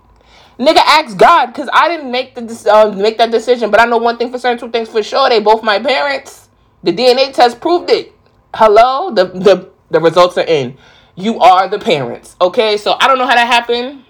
Nigga, 0.59 0.81
ask 0.85 1.17
God 1.17 1.47
because 1.47 1.69
I 1.71 1.87
didn't 1.87 2.11
make 2.11 2.35
the 2.35 2.43
uh, 2.71 2.91
make 2.91 3.17
that 3.17 3.31
decision. 3.31 3.71
But 3.71 3.79
I 3.79 3.85
know 3.85 3.97
one 3.97 4.17
thing 4.17 4.31
for 4.31 4.37
certain, 4.37 4.59
two 4.59 4.71
things 4.71 4.89
for 4.89 5.01
sure. 5.01 5.29
They 5.29 5.39
both 5.39 5.63
my 5.63 5.79
parents. 5.79 6.49
The 6.83 6.93
DNA 6.93 7.33
test 7.33 7.59
proved 7.59 7.89
it 7.89 8.13
hello 8.55 9.11
the 9.13 9.25
the 9.25 9.69
the 9.91 9.99
results 9.99 10.35
are 10.37 10.45
in 10.45 10.75
you 11.15 11.39
are 11.39 11.67
the 11.67 11.77
parents 11.77 12.35
okay 12.41 12.77
so 12.77 12.95
i 12.99 13.07
don't 13.07 13.19
know 13.19 13.27
how 13.27 13.35
that 13.35 13.45
happened 13.45 14.03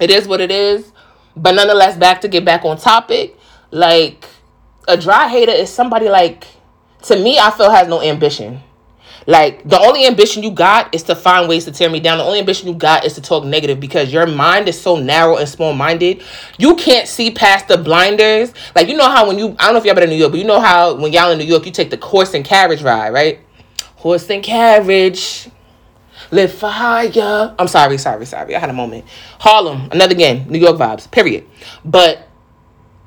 it 0.00 0.10
is 0.10 0.26
what 0.26 0.40
it 0.40 0.50
is 0.50 0.92
but 1.36 1.54
nonetheless 1.54 1.96
back 1.98 2.22
to 2.22 2.28
get 2.28 2.42
back 2.42 2.64
on 2.64 2.78
topic 2.78 3.36
like 3.70 4.24
a 4.88 4.96
dry 4.96 5.28
hater 5.28 5.52
is 5.52 5.68
somebody 5.68 6.08
like 6.08 6.46
to 7.02 7.16
me 7.22 7.38
i 7.38 7.50
feel 7.50 7.70
has 7.70 7.86
no 7.86 8.00
ambition 8.00 8.60
like 9.30 9.62
the 9.62 9.78
only 9.78 10.06
ambition 10.08 10.42
you 10.42 10.50
got 10.50 10.92
is 10.92 11.04
to 11.04 11.14
find 11.14 11.48
ways 11.48 11.64
to 11.66 11.70
tear 11.70 11.88
me 11.88 12.00
down. 12.00 12.18
The 12.18 12.24
only 12.24 12.40
ambition 12.40 12.66
you 12.66 12.74
got 12.74 13.04
is 13.04 13.14
to 13.14 13.20
talk 13.20 13.44
negative 13.44 13.78
because 13.78 14.12
your 14.12 14.26
mind 14.26 14.68
is 14.68 14.78
so 14.78 14.96
narrow 14.96 15.36
and 15.36 15.48
small 15.48 15.72
minded. 15.72 16.24
You 16.58 16.74
can't 16.74 17.06
see 17.06 17.30
past 17.30 17.68
the 17.68 17.78
blinders. 17.78 18.52
Like 18.74 18.88
you 18.88 18.96
know 18.96 19.08
how 19.08 19.28
when 19.28 19.38
you 19.38 19.54
I 19.60 19.66
don't 19.66 19.74
know 19.74 19.78
if 19.78 19.84
y'all 19.84 19.94
been 19.94 20.02
in 20.02 20.10
New 20.10 20.16
York, 20.16 20.32
but 20.32 20.38
you 20.38 20.44
know 20.44 20.60
how 20.60 20.96
when 20.96 21.12
y'all 21.12 21.30
in 21.30 21.38
New 21.38 21.44
York 21.44 21.64
you 21.64 21.70
take 21.70 21.90
the 21.90 22.04
horse 22.04 22.34
and 22.34 22.44
carriage 22.44 22.82
ride, 22.82 23.12
right? 23.12 23.38
Horse 23.94 24.28
and 24.30 24.42
carriage. 24.42 25.48
Live 26.32 26.52
fire. 26.52 27.54
I'm 27.56 27.68
sorry, 27.68 27.98
sorry, 27.98 28.26
sorry. 28.26 28.56
I 28.56 28.58
had 28.58 28.68
a 28.68 28.72
moment. 28.72 29.04
Harlem, 29.38 29.90
another 29.92 30.16
game. 30.16 30.48
New 30.48 30.58
York 30.58 30.76
vibes, 30.76 31.08
period. 31.08 31.46
But 31.84 32.26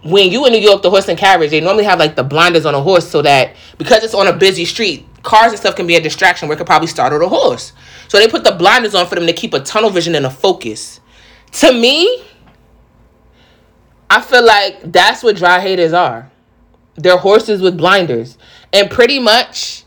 when 0.03 0.31
you 0.31 0.45
in 0.45 0.51
New 0.51 0.59
York, 0.59 0.81
the 0.81 0.89
horse 0.89 1.07
and 1.07 1.17
carriage, 1.17 1.51
they 1.51 1.61
normally 1.61 1.85
have 1.85 1.99
like 1.99 2.15
the 2.15 2.23
blinders 2.23 2.65
on 2.65 2.75
a 2.75 2.81
horse 2.81 3.09
so 3.09 3.21
that 3.21 3.55
because 3.77 4.03
it's 4.03 4.13
on 4.13 4.27
a 4.27 4.33
busy 4.33 4.65
street, 4.65 5.05
cars 5.23 5.51
and 5.51 5.59
stuff 5.59 5.75
can 5.75 5.87
be 5.87 5.95
a 5.95 6.01
distraction 6.01 6.47
where 6.47 6.55
it 6.55 6.57
could 6.57 6.67
probably 6.67 6.87
startle 6.87 7.19
the 7.19 7.29
horse. 7.29 7.73
So 8.09 8.19
they 8.19 8.27
put 8.27 8.43
the 8.43 8.51
blinders 8.51 8.93
on 8.93 9.07
for 9.07 9.15
them 9.15 9.25
to 9.27 9.33
keep 9.33 9.53
a 9.53 9.61
tunnel 9.61 9.89
vision 9.89 10.15
and 10.15 10.25
a 10.25 10.29
focus. 10.29 10.99
To 11.53 11.71
me, 11.71 12.23
I 14.09 14.21
feel 14.21 14.45
like 14.45 14.91
that's 14.91 15.23
what 15.23 15.37
dry 15.37 15.59
haters 15.59 15.93
are. 15.93 16.29
They're 16.95 17.17
horses 17.17 17.61
with 17.61 17.77
blinders. 17.77 18.37
And 18.71 18.91
pretty 18.91 19.19
much 19.19 19.85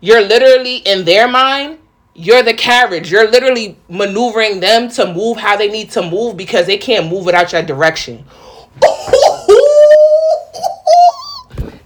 you're 0.00 0.20
literally 0.20 0.76
in 0.78 1.04
their 1.04 1.28
mind, 1.28 1.78
you're 2.14 2.42
the 2.42 2.54
carriage. 2.54 3.10
You're 3.10 3.30
literally 3.30 3.78
maneuvering 3.88 4.60
them 4.60 4.88
to 4.90 5.12
move 5.12 5.36
how 5.36 5.56
they 5.56 5.68
need 5.68 5.90
to 5.92 6.02
move 6.02 6.36
because 6.36 6.66
they 6.66 6.76
can't 6.76 7.08
move 7.08 7.24
without 7.24 7.52
your 7.52 7.62
direction. 7.62 8.24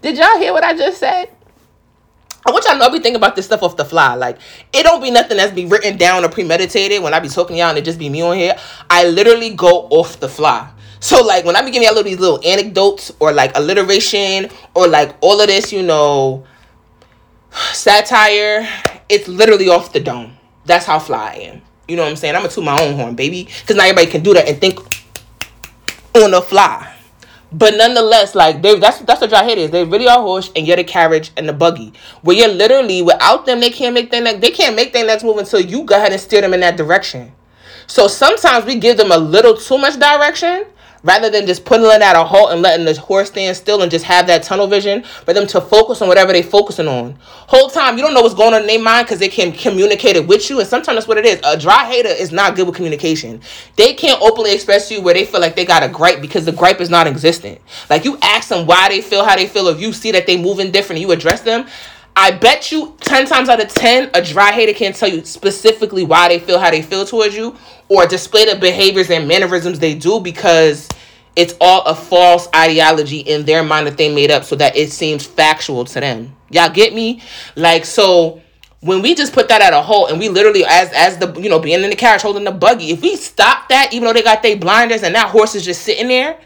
Did 0.08 0.16
y'all 0.16 0.38
hear 0.38 0.54
what 0.54 0.64
I 0.64 0.72
just 0.72 1.00
said? 1.00 1.28
I 2.46 2.50
want 2.50 2.64
y'all 2.64 2.72
to 2.72 2.78
know 2.78 2.86
I 2.86 2.88
be 2.88 2.98
thinking 2.98 3.16
about 3.16 3.36
this 3.36 3.44
stuff 3.44 3.62
off 3.62 3.76
the 3.76 3.84
fly. 3.84 4.14
Like, 4.14 4.38
it 4.72 4.82
don't 4.82 5.02
be 5.02 5.10
nothing 5.10 5.36
that's 5.36 5.52
be 5.52 5.66
written 5.66 5.98
down 5.98 6.24
or 6.24 6.30
premeditated 6.30 7.02
when 7.02 7.12
I 7.12 7.20
be 7.20 7.28
talking 7.28 7.58
y'all 7.58 7.68
and 7.68 7.76
it 7.76 7.84
just 7.84 7.98
be 7.98 8.08
me 8.08 8.22
on 8.22 8.34
here. 8.34 8.56
I 8.88 9.06
literally 9.06 9.50
go 9.50 9.86
off 9.90 10.18
the 10.18 10.30
fly. 10.30 10.66
So 11.00 11.22
like 11.22 11.44
when 11.44 11.56
I 11.56 11.62
be 11.62 11.70
giving 11.70 11.86
y'all 11.86 12.02
these 12.02 12.18
little 12.18 12.40
anecdotes 12.42 13.12
or 13.20 13.34
like 13.34 13.54
alliteration 13.54 14.48
or 14.72 14.88
like 14.88 15.14
all 15.20 15.38
of 15.42 15.48
this, 15.48 15.74
you 15.74 15.82
know, 15.82 16.46
satire, 17.74 18.66
it's 19.10 19.28
literally 19.28 19.68
off 19.68 19.92
the 19.92 20.00
dome. 20.00 20.38
That's 20.64 20.86
how 20.86 21.00
fly 21.00 21.32
I 21.32 21.34
am. 21.40 21.62
You 21.86 21.96
know 21.96 22.04
what 22.04 22.08
I'm 22.08 22.16
saying? 22.16 22.34
I'm 22.34 22.40
gonna 22.40 22.54
toot 22.54 22.64
my 22.64 22.82
own 22.82 22.94
horn, 22.94 23.14
baby. 23.14 23.44
Because 23.44 23.76
not 23.76 23.84
everybody 23.84 24.10
can 24.10 24.22
do 24.22 24.32
that 24.32 24.48
and 24.48 24.58
think 24.58 24.78
on 26.14 26.30
the 26.30 26.40
fly. 26.40 26.94
But 27.50 27.76
nonetheless, 27.76 28.34
like 28.34 28.60
they 28.60 28.78
that's 28.78 28.98
that's 29.00 29.20
what 29.20 29.30
dry 29.30 29.44
hater 29.44 29.62
is. 29.62 29.70
They 29.70 29.84
really 29.84 30.08
are 30.08 30.20
horse 30.20 30.50
and 30.54 30.66
you're 30.66 30.76
the 30.76 30.84
carriage 30.84 31.30
and 31.36 31.48
the 31.48 31.52
buggy. 31.52 31.94
Where 32.22 32.36
you're 32.36 32.48
literally 32.48 33.00
without 33.02 33.46
them, 33.46 33.60
they 33.60 33.70
can't 33.70 33.94
make 33.94 34.10
their 34.10 34.22
next 34.22 34.40
they 34.40 34.50
can't 34.50 34.76
make 34.76 34.92
their 34.92 35.06
next 35.06 35.24
move 35.24 35.38
until 35.38 35.60
you 35.60 35.84
go 35.84 35.96
ahead 35.96 36.12
and 36.12 36.20
steer 36.20 36.42
them 36.42 36.52
in 36.52 36.60
that 36.60 36.76
direction. 36.76 37.32
So 37.86 38.06
sometimes 38.06 38.66
we 38.66 38.74
give 38.78 38.98
them 38.98 39.10
a 39.10 39.16
little 39.16 39.56
too 39.56 39.78
much 39.78 39.98
direction 39.98 40.66
rather 41.02 41.30
than 41.30 41.46
just 41.46 41.64
putting 41.64 41.86
it 41.86 42.02
at 42.02 42.16
a 42.16 42.24
halt 42.24 42.52
and 42.52 42.62
letting 42.62 42.84
the 42.84 42.98
horse 43.00 43.28
stand 43.28 43.56
still 43.56 43.82
and 43.82 43.90
just 43.90 44.04
have 44.04 44.26
that 44.26 44.42
tunnel 44.42 44.66
vision 44.66 45.02
for 45.02 45.32
them 45.32 45.46
to 45.46 45.60
focus 45.60 46.02
on 46.02 46.08
whatever 46.08 46.32
they're 46.32 46.42
focusing 46.42 46.88
on. 46.88 47.16
Whole 47.22 47.68
time 47.68 47.96
you 47.96 48.02
don't 48.02 48.14
know 48.14 48.22
what's 48.22 48.34
going 48.34 48.54
on 48.54 48.62
in 48.62 48.66
their 48.66 48.80
mind 48.80 49.06
because 49.06 49.18
they 49.18 49.28
can 49.28 49.52
communicate 49.52 50.16
it 50.16 50.26
with 50.26 50.48
you, 50.50 50.58
and 50.60 50.68
sometimes 50.68 50.96
that's 50.96 51.08
what 51.08 51.18
it 51.18 51.26
is. 51.26 51.40
A 51.44 51.56
dry 51.56 51.84
hater 51.84 52.08
is 52.08 52.32
not 52.32 52.56
good 52.56 52.66
with 52.66 52.76
communication. 52.76 53.40
They 53.76 53.94
can't 53.94 54.20
openly 54.22 54.52
express 54.52 54.88
to 54.88 54.94
you 54.94 55.02
where 55.02 55.14
they 55.14 55.24
feel 55.24 55.40
like 55.40 55.56
they 55.56 55.64
got 55.64 55.82
a 55.82 55.88
gripe 55.88 56.20
because 56.20 56.44
the 56.44 56.52
gripe 56.52 56.80
is 56.80 56.90
not 56.90 57.06
existent. 57.06 57.60
Like 57.88 58.04
you 58.04 58.18
ask 58.22 58.48
them 58.48 58.66
why 58.66 58.88
they 58.88 59.00
feel 59.00 59.24
how 59.24 59.36
they 59.36 59.46
feel, 59.46 59.68
if 59.68 59.80
you 59.80 59.92
see 59.92 60.10
that 60.12 60.26
they 60.26 60.36
moving 60.36 60.70
different, 60.70 61.00
you 61.00 61.10
address 61.12 61.40
them. 61.40 61.66
I 62.20 62.32
bet 62.32 62.72
you 62.72 62.96
10 63.02 63.26
times 63.26 63.48
out 63.48 63.62
of 63.62 63.68
10, 63.68 64.10
a 64.12 64.20
dry 64.20 64.50
hater 64.50 64.72
can't 64.72 64.96
tell 64.96 65.08
you 65.08 65.24
specifically 65.24 66.02
why 66.02 66.26
they 66.26 66.40
feel 66.40 66.58
how 66.58 66.68
they 66.68 66.82
feel 66.82 67.06
towards 67.06 67.36
you 67.36 67.56
or 67.88 68.08
display 68.08 68.52
the 68.52 68.58
behaviors 68.58 69.08
and 69.08 69.28
mannerisms 69.28 69.78
they 69.78 69.94
do 69.94 70.18
because 70.18 70.88
it's 71.36 71.54
all 71.60 71.82
a 71.84 71.94
false 71.94 72.48
ideology 72.56 73.20
in 73.20 73.44
their 73.44 73.62
mind 73.62 73.86
that 73.86 73.96
they 73.96 74.12
made 74.12 74.32
up 74.32 74.42
so 74.42 74.56
that 74.56 74.76
it 74.76 74.90
seems 74.90 75.24
factual 75.24 75.84
to 75.84 76.00
them. 76.00 76.34
Y'all 76.50 76.68
get 76.70 76.92
me? 76.92 77.22
Like, 77.54 77.84
so 77.84 78.42
when 78.80 79.00
we 79.00 79.14
just 79.14 79.32
put 79.32 79.48
that 79.50 79.62
at 79.62 79.72
a 79.72 79.80
halt 79.80 80.10
and 80.10 80.18
we 80.18 80.28
literally 80.28 80.64
as 80.64 80.90
as 80.94 81.18
the 81.18 81.32
you 81.40 81.48
know 81.48 81.60
being 81.60 81.84
in 81.84 81.90
the 81.90 81.96
carriage 81.96 82.22
holding 82.22 82.42
the 82.44 82.50
buggy 82.50 82.90
if 82.90 83.00
we 83.00 83.14
stop 83.14 83.68
that 83.68 83.92
even 83.92 84.06
though 84.06 84.12
they 84.12 84.22
got 84.22 84.40
their 84.40 84.56
blinders 84.56 85.02
and 85.02 85.16
that 85.16 85.30
horse 85.30 85.56
is 85.56 85.64
just 85.64 85.82
sitting 85.82 86.06
there 86.06 86.38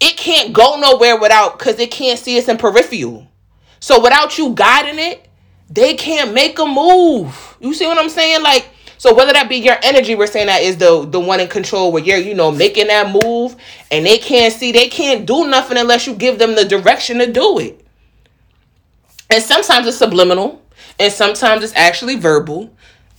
it 0.00 0.16
can't 0.16 0.54
go 0.54 0.80
nowhere 0.80 1.20
without 1.20 1.58
because 1.58 1.78
it 1.78 1.90
can't 1.90 2.18
see 2.18 2.38
us 2.38 2.48
in 2.48 2.56
peripheral 2.56 3.27
so 3.80 4.02
without 4.02 4.36
you 4.38 4.54
guiding 4.54 4.98
it 4.98 5.28
they 5.70 5.94
can't 5.94 6.32
make 6.32 6.58
a 6.58 6.66
move 6.66 7.56
you 7.60 7.74
see 7.74 7.86
what 7.86 7.98
i'm 7.98 8.08
saying 8.08 8.42
like 8.42 8.70
so 8.98 9.14
whether 9.14 9.32
that 9.32 9.48
be 9.48 9.56
your 9.56 9.76
energy, 9.84 10.16
we're 10.16 10.26
saying 10.26 10.48
that 10.48 10.62
is 10.62 10.76
the 10.76 11.06
the 11.06 11.20
one 11.20 11.38
in 11.38 11.46
control 11.46 11.92
where 11.92 12.02
you're, 12.02 12.18
you 12.18 12.34
know, 12.34 12.50
making 12.50 12.88
that 12.88 13.12
move 13.24 13.54
and 13.92 14.04
they 14.04 14.18
can't 14.18 14.52
see, 14.52 14.72
they 14.72 14.88
can't 14.88 15.24
do 15.24 15.46
nothing 15.46 15.78
unless 15.78 16.06
you 16.06 16.14
give 16.14 16.40
them 16.40 16.56
the 16.56 16.64
direction 16.64 17.18
to 17.18 17.32
do 17.32 17.60
it. 17.60 17.86
And 19.30 19.42
sometimes 19.42 19.86
it's 19.86 19.96
subliminal, 19.96 20.60
and 20.98 21.12
sometimes 21.12 21.62
it's 21.62 21.76
actually 21.76 22.16
verbal. 22.16 22.74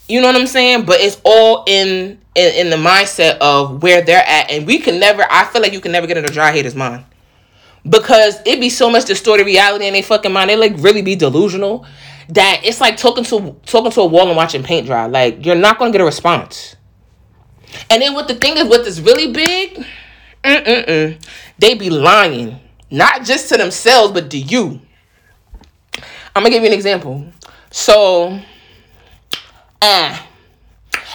You 0.09 0.19
know 0.19 0.27
what 0.27 0.35
I'm 0.35 0.47
saying? 0.47 0.85
But 0.85 0.99
it's 0.99 1.21
all 1.23 1.63
in 1.65 2.19
in, 2.35 2.67
in 2.67 2.69
the 2.69 2.75
mindset 2.75 3.37
of 3.37 3.81
where 3.81 4.01
they're 4.01 4.25
at. 4.25 4.51
And 4.51 4.67
we 4.67 4.79
can 4.79 4.99
never, 4.99 5.25
I 5.29 5.45
feel 5.45 5.61
like 5.61 5.71
you 5.71 5.81
can 5.81 5.93
never 5.93 6.07
get 6.07 6.17
in 6.17 6.25
a 6.25 6.29
dry 6.29 6.51
hater's 6.51 6.75
mind. 6.75 7.05
Because 7.87 8.41
it 8.45 8.59
be 8.59 8.69
so 8.69 8.89
much 8.89 9.05
distorted 9.05 9.45
reality 9.45 9.87
in 9.87 9.93
their 9.93 10.03
fucking 10.03 10.31
mind. 10.31 10.49
They 10.49 10.55
like 10.55 10.73
really 10.77 11.01
be 11.01 11.15
delusional 11.15 11.85
that 12.29 12.61
it's 12.63 12.79
like 12.79 12.97
talking 12.97 13.23
to 13.25 13.55
talking 13.65 13.91
to 13.91 14.01
a 14.01 14.05
wall 14.05 14.27
and 14.27 14.37
watching 14.37 14.63
paint 14.63 14.85
dry. 14.85 15.05
Like 15.07 15.45
you're 15.45 15.55
not 15.55 15.79
gonna 15.79 15.91
get 15.91 16.01
a 16.01 16.05
response. 16.05 16.75
And 17.89 18.01
then 18.01 18.13
what 18.13 18.27
the 18.27 18.35
thing 18.35 18.57
is, 18.57 18.65
what 18.65 18.85
is 18.85 19.01
really 19.01 19.31
big, 19.31 19.85
mm-mm-mm, 20.43 21.23
they 21.57 21.75
be 21.75 21.89
lying, 21.89 22.59
not 22.89 23.23
just 23.23 23.49
to 23.49 23.57
themselves, 23.57 24.13
but 24.13 24.29
to 24.31 24.37
you. 24.37 24.81
I'm 26.35 26.43
gonna 26.43 26.49
give 26.49 26.63
you 26.63 26.69
an 26.69 26.73
example. 26.73 27.25
So, 27.71 28.39
ah. 29.81 30.28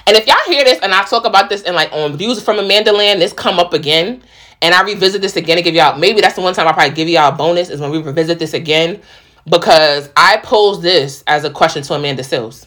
And 0.07 0.17
if 0.17 0.27
y'all 0.27 0.37
hear 0.47 0.65
this 0.65 0.81
and 0.81 0.93
I 0.93 1.05
talk 1.05 1.25
about 1.25 1.49
this 1.49 1.63
and 1.63 1.75
like 1.75 1.93
on 1.93 2.17
views 2.17 2.43
from 2.43 2.59
Amanda 2.59 2.93
Land, 2.93 3.23
this 3.23 3.33
come 3.33 3.59
up 3.59 3.73
again. 3.73 4.23
And 4.63 4.75
I 4.75 4.83
revisit 4.83 5.21
this 5.21 5.37
again 5.37 5.59
and 5.59 5.65
give 5.65 5.75
y'all 5.75 5.99
maybe 5.99 6.21
that's 6.21 6.37
the 6.37 6.41
one 6.41 6.55
time 6.55 6.67
I 6.67 6.73
probably 6.73 6.95
give 6.95 7.09
y'all 7.09 7.33
a 7.33 7.37
bonus 7.37 7.71
is 7.71 7.81
when 7.81 7.91
we 7.91 8.01
revisit 8.01 8.39
this 8.39 8.55
again 8.55 9.01
because 9.49 10.09
I 10.17 10.39
posed 10.39 10.83
this 10.83 11.23
as 11.27 11.45
a 11.45 11.51
question 11.51 11.83
to 11.83 11.95
Amanda 11.95 12.23
Seales. 12.23 12.67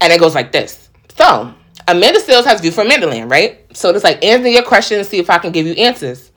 And 0.00 0.12
it 0.12 0.20
goes 0.20 0.34
like 0.34 0.52
this. 0.52 0.88
So, 1.16 1.54
Amanda 1.88 2.20
Seales 2.20 2.44
has 2.44 2.60
view 2.60 2.70
from 2.70 2.86
Amanda 2.86 3.06
Land, 3.06 3.30
right? 3.30 3.64
So 3.76 3.90
it's 3.90 4.04
like, 4.04 4.24
answer 4.24 4.48
your 4.48 4.62
questions, 4.62 4.98
and 5.00 5.06
see 5.06 5.18
if 5.18 5.30
I 5.30 5.38
can 5.38 5.52
give 5.52 5.66
you 5.66 5.72
answers. 5.74 6.30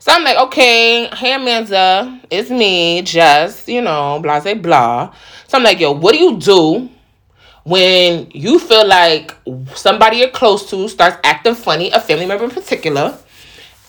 So 0.00 0.12
I'm 0.12 0.22
like, 0.22 0.36
okay, 0.38 1.08
hey 1.08 1.34
Amanda, 1.34 2.20
it's 2.30 2.50
me, 2.50 3.02
just, 3.02 3.68
you 3.68 3.82
know, 3.82 4.20
blah, 4.22 4.40
blah, 4.40 4.54
blah. 4.54 5.14
So 5.48 5.58
I'm 5.58 5.64
like, 5.64 5.80
yo, 5.80 5.92
what 5.92 6.12
do 6.12 6.18
you 6.18 6.38
do 6.38 6.88
when 7.68 8.30
you 8.30 8.58
feel 8.58 8.86
like 8.86 9.34
somebody 9.74 10.18
you're 10.18 10.30
close 10.30 10.68
to 10.70 10.88
starts 10.88 11.18
acting 11.22 11.54
funny, 11.54 11.90
a 11.90 12.00
family 12.00 12.24
member 12.24 12.44
in 12.44 12.50
particular, 12.50 13.18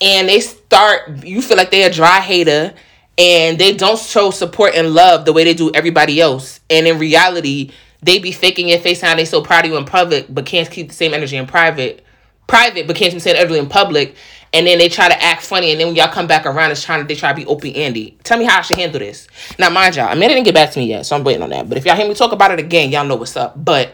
and 0.02 0.28
they 0.28 0.42
start, 0.42 1.24
you 1.24 1.42
feel 1.42 1.56
like 1.56 1.72
they're 1.72 1.90
a 1.90 1.94
dry 1.94 2.20
hater 2.20 2.74
and 3.18 3.58
they 3.58 3.74
don't 3.74 3.98
show 3.98 4.32
support 4.32 4.74
and 4.76 4.94
love 4.94 5.24
the 5.24 5.32
way 5.32 5.46
they 5.46 5.54
do 5.54 5.72
everybody 5.74 6.20
else. 6.20 6.60
And 6.70 6.88
in 6.88 7.00
reality, 7.00 7.72
they 8.02 8.20
be 8.20 8.32
faking 8.32 8.68
your 8.68 8.80
face 8.80 9.02
how 9.02 9.16
they 9.16 9.26
so 9.26 9.42
proud 9.42 9.66
of 9.66 9.72
you 9.72 9.78
in 9.78 9.86
public, 9.86 10.26
but 10.30 10.46
can't 10.46 10.70
keep 10.70 10.90
the 10.90 10.94
same 10.94 11.14
energy 11.14 11.38
in 11.38 11.48
private. 11.48 12.06
Private, 12.50 12.88
but 12.88 12.96
can't 12.96 13.14
the 13.14 13.20
same 13.20 13.36
energy 13.36 13.58
in 13.58 13.70
public. 13.70 14.16
And 14.52 14.66
then 14.66 14.80
they 14.80 14.90
try 14.90 15.08
to 15.08 15.24
act 15.24 15.44
funny, 15.44 15.72
and 15.72 15.80
then 15.80 15.88
when 15.88 15.96
y'all 15.96 16.12
come 16.12 16.26
back 16.26 16.48
around, 16.48 16.72
it's 16.72 16.84
trying 16.84 17.02
to 17.02 17.08
they 17.08 17.14
try 17.14 17.32
to 17.32 17.36
be 17.36 17.46
Opie 17.46 17.76
Andy. 17.76 18.18
Tell 18.24 18.40
me 18.40 18.46
how 18.46 18.58
I 18.58 18.62
should 18.62 18.78
handle 18.78 19.00
this. 19.00 19.28
Now, 19.60 19.70
mind 19.70 19.96
y'all, 19.96 20.08
I 20.08 20.16
mean, 20.16 20.28
didn't 20.28 20.44
get 20.44 20.56
back 20.56 20.72
to 20.72 20.80
me 20.80 20.88
yet, 20.88 21.06
so 21.06 21.16
I'm 21.16 21.24
waiting 21.24 21.44
on 21.44 21.52
that. 21.52 21.70
But 21.70 21.78
if 21.78 21.86
y'all 21.86 21.96
hear 21.96 22.08
me 22.08 22.16
talk 22.16 22.32
about 22.32 22.52
it 22.52 22.60
again, 22.60 22.90
y'all 22.90 23.06
know 23.06 23.16
what's 23.16 23.38
up. 23.38 23.64
But 23.64 23.94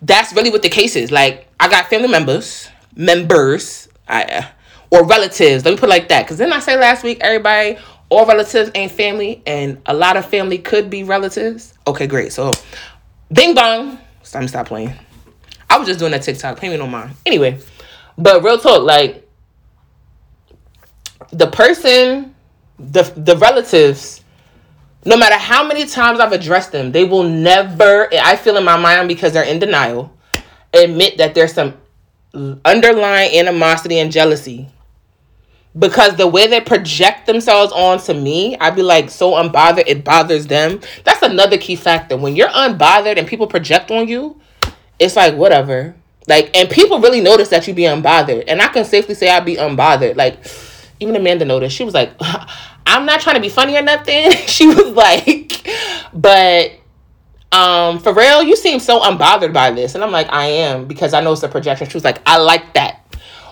that's 0.00 0.32
really 0.32 0.50
what 0.50 0.62
the 0.62 0.70
case 0.70 0.96
is. 0.96 1.12
Like, 1.12 1.46
I 1.60 1.68
got 1.68 1.88
family 1.88 2.08
members, 2.08 2.70
members, 2.96 3.88
I, 4.08 4.24
uh, 4.24 4.42
or 4.90 5.04
relatives. 5.04 5.66
Let 5.66 5.72
me 5.72 5.76
put 5.76 5.90
it 5.90 5.90
like 5.90 6.08
that. 6.08 6.22
Because 6.22 6.38
then 6.38 6.52
I 6.52 6.60
say 6.60 6.78
last 6.78 7.04
week, 7.04 7.18
everybody 7.20 7.78
all 8.08 8.24
relatives 8.26 8.70
ain't 8.74 8.92
family, 8.92 9.42
and 9.46 9.80
a 9.84 9.92
lot 9.92 10.16
of 10.16 10.24
family 10.24 10.56
could 10.56 10.88
be 10.88 11.04
relatives. 11.04 11.74
Okay, 11.86 12.06
great. 12.06 12.32
So, 12.32 12.52
bing 13.32 13.54
bong. 13.54 13.98
It's 14.20 14.30
time 14.30 14.42
to 14.42 14.48
stop 14.48 14.68
playing. 14.68 14.94
I 15.68 15.78
was 15.78 15.88
just 15.88 15.98
doing 15.98 16.12
that 16.12 16.22
TikTok. 16.22 16.58
Pay 16.58 16.68
me 16.70 16.76
no 16.76 16.86
mind. 16.86 17.12
Anyway, 17.26 17.58
but 18.16 18.42
real 18.42 18.58
talk, 18.58 18.82
like 18.82 19.28
the 21.30 21.46
person, 21.46 22.34
the 22.78 23.02
the 23.16 23.36
relatives, 23.36 24.22
no 25.04 25.16
matter 25.16 25.36
how 25.36 25.66
many 25.66 25.86
times 25.86 26.20
I've 26.20 26.32
addressed 26.32 26.72
them, 26.72 26.92
they 26.92 27.04
will 27.04 27.24
never. 27.24 28.08
I 28.12 28.36
feel 28.36 28.56
in 28.56 28.64
my 28.64 28.76
mind 28.76 29.08
because 29.08 29.32
they're 29.32 29.44
in 29.44 29.58
denial. 29.58 30.12
Admit 30.72 31.18
that 31.18 31.34
there's 31.34 31.52
some 31.52 31.74
underlying 32.64 33.38
animosity 33.38 33.98
and 33.98 34.10
jealousy 34.10 34.68
because 35.78 36.16
the 36.16 36.26
way 36.26 36.46
they 36.46 36.60
project 36.60 37.26
themselves 37.26 37.72
onto 37.72 38.14
me, 38.14 38.56
I'd 38.58 38.76
be 38.76 38.82
like 38.82 39.10
so 39.10 39.32
unbothered, 39.32 39.84
it 39.86 40.04
bothers 40.04 40.46
them. 40.46 40.80
That's 41.04 41.22
another 41.22 41.58
key 41.58 41.76
factor. 41.76 42.16
When 42.16 42.36
you're 42.36 42.48
unbothered 42.48 43.18
and 43.18 43.26
people 43.26 43.46
project 43.46 43.90
on 43.90 44.06
you, 44.08 44.40
it's 44.98 45.16
like 45.16 45.34
whatever. 45.34 45.94
Like, 46.26 46.56
and 46.56 46.70
people 46.70 47.00
really 47.00 47.20
notice 47.20 47.48
that 47.50 47.66
you 47.68 47.74
be 47.74 47.82
unbothered. 47.82 48.44
And 48.48 48.62
I 48.62 48.68
can 48.68 48.84
safely 48.84 49.14
say 49.14 49.28
I'd 49.28 49.44
be 49.44 49.56
unbothered. 49.56 50.16
Like, 50.16 50.38
even 51.00 51.16
Amanda 51.16 51.44
noticed. 51.44 51.76
She 51.76 51.84
was 51.84 51.94
like, 51.94 52.12
I'm 52.86 53.06
not 53.06 53.20
trying 53.20 53.36
to 53.36 53.42
be 53.42 53.48
funny 53.48 53.76
or 53.76 53.82
nothing. 53.82 54.32
she 54.46 54.66
was 54.66 54.90
like, 54.90 55.66
but 56.14 56.72
um, 57.52 57.98
for 57.98 58.12
real, 58.12 58.42
you 58.42 58.56
seem 58.56 58.80
so 58.80 59.00
unbothered 59.00 59.52
by 59.52 59.70
this. 59.70 59.94
And 59.94 60.02
I'm 60.02 60.12
like, 60.12 60.32
I 60.32 60.46
am 60.46 60.86
because 60.86 61.14
I 61.14 61.20
know 61.20 61.32
it's 61.32 61.42
a 61.42 61.48
projection. 61.48 61.88
She 61.88 61.96
was 61.96 62.04
like, 62.04 62.20
I 62.26 62.38
like 62.38 62.74
that 62.74 63.04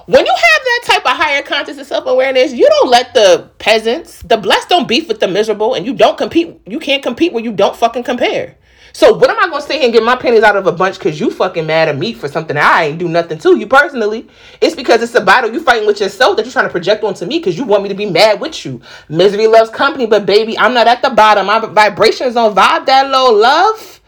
when 0.06 0.26
you 0.26 0.32
have 0.32 0.62
that 0.64 0.80
type 0.84 1.06
of 1.06 1.16
higher 1.16 1.42
conscious 1.42 1.78
and 1.78 1.86
self-awareness 1.86 2.52
you 2.52 2.68
don't 2.68 2.90
let 2.90 3.14
the 3.14 3.50
peasants 3.58 4.20
the 4.22 4.36
blessed 4.36 4.68
don't 4.68 4.88
beef 4.88 5.08
with 5.08 5.20
the 5.20 5.28
miserable 5.28 5.74
and 5.74 5.86
you 5.86 5.94
don't 5.94 6.18
compete 6.18 6.60
you 6.66 6.78
can't 6.78 7.02
compete 7.02 7.32
where 7.32 7.42
you 7.42 7.52
don't 7.52 7.76
fucking 7.76 8.02
compare 8.02 8.56
so 8.92 9.14
what 9.14 9.30
am 9.30 9.38
i 9.38 9.48
gonna 9.48 9.60
stay 9.62 9.76
here 9.76 9.84
and 9.84 9.92
get 9.92 10.02
my 10.02 10.16
pennies 10.16 10.42
out 10.42 10.56
of 10.56 10.66
a 10.66 10.72
bunch 10.72 10.98
because 10.98 11.18
you 11.18 11.30
fucking 11.30 11.66
mad 11.66 11.88
at 11.88 11.96
me 11.96 12.12
for 12.12 12.28
something 12.28 12.56
i 12.56 12.84
ain't 12.84 12.98
do 12.98 13.08
nothing 13.08 13.38
to 13.38 13.56
you 13.56 13.66
personally? 13.66 14.28
It's 14.60 14.74
because 14.74 15.02
it's 15.02 15.14
a 15.14 15.20
battle 15.20 15.52
you 15.52 15.62
fighting 15.62 15.86
with 15.86 16.00
yourself 16.00 16.36
that 16.36 16.44
you're 16.44 16.52
trying 16.52 16.66
to 16.66 16.70
project 16.70 17.02
onto 17.04 17.26
me 17.26 17.38
because 17.38 17.56
you 17.56 17.64
want 17.64 17.82
me 17.82 17.88
to 17.88 17.94
be 17.94 18.06
mad 18.06 18.40
with 18.40 18.64
you. 18.64 18.80
Misery 19.08 19.46
loves 19.46 19.70
company 19.70 20.06
but 20.06 20.26
baby 20.26 20.58
i'm 20.58 20.74
not 20.74 20.86
at 20.86 21.02
the 21.02 21.10
bottom. 21.10 21.46
My 21.46 21.58
vibrations 21.58 22.34
don't 22.34 22.54
vibe 22.54 22.86
that 22.86 23.10
low 23.10 23.32
love. 23.32 24.00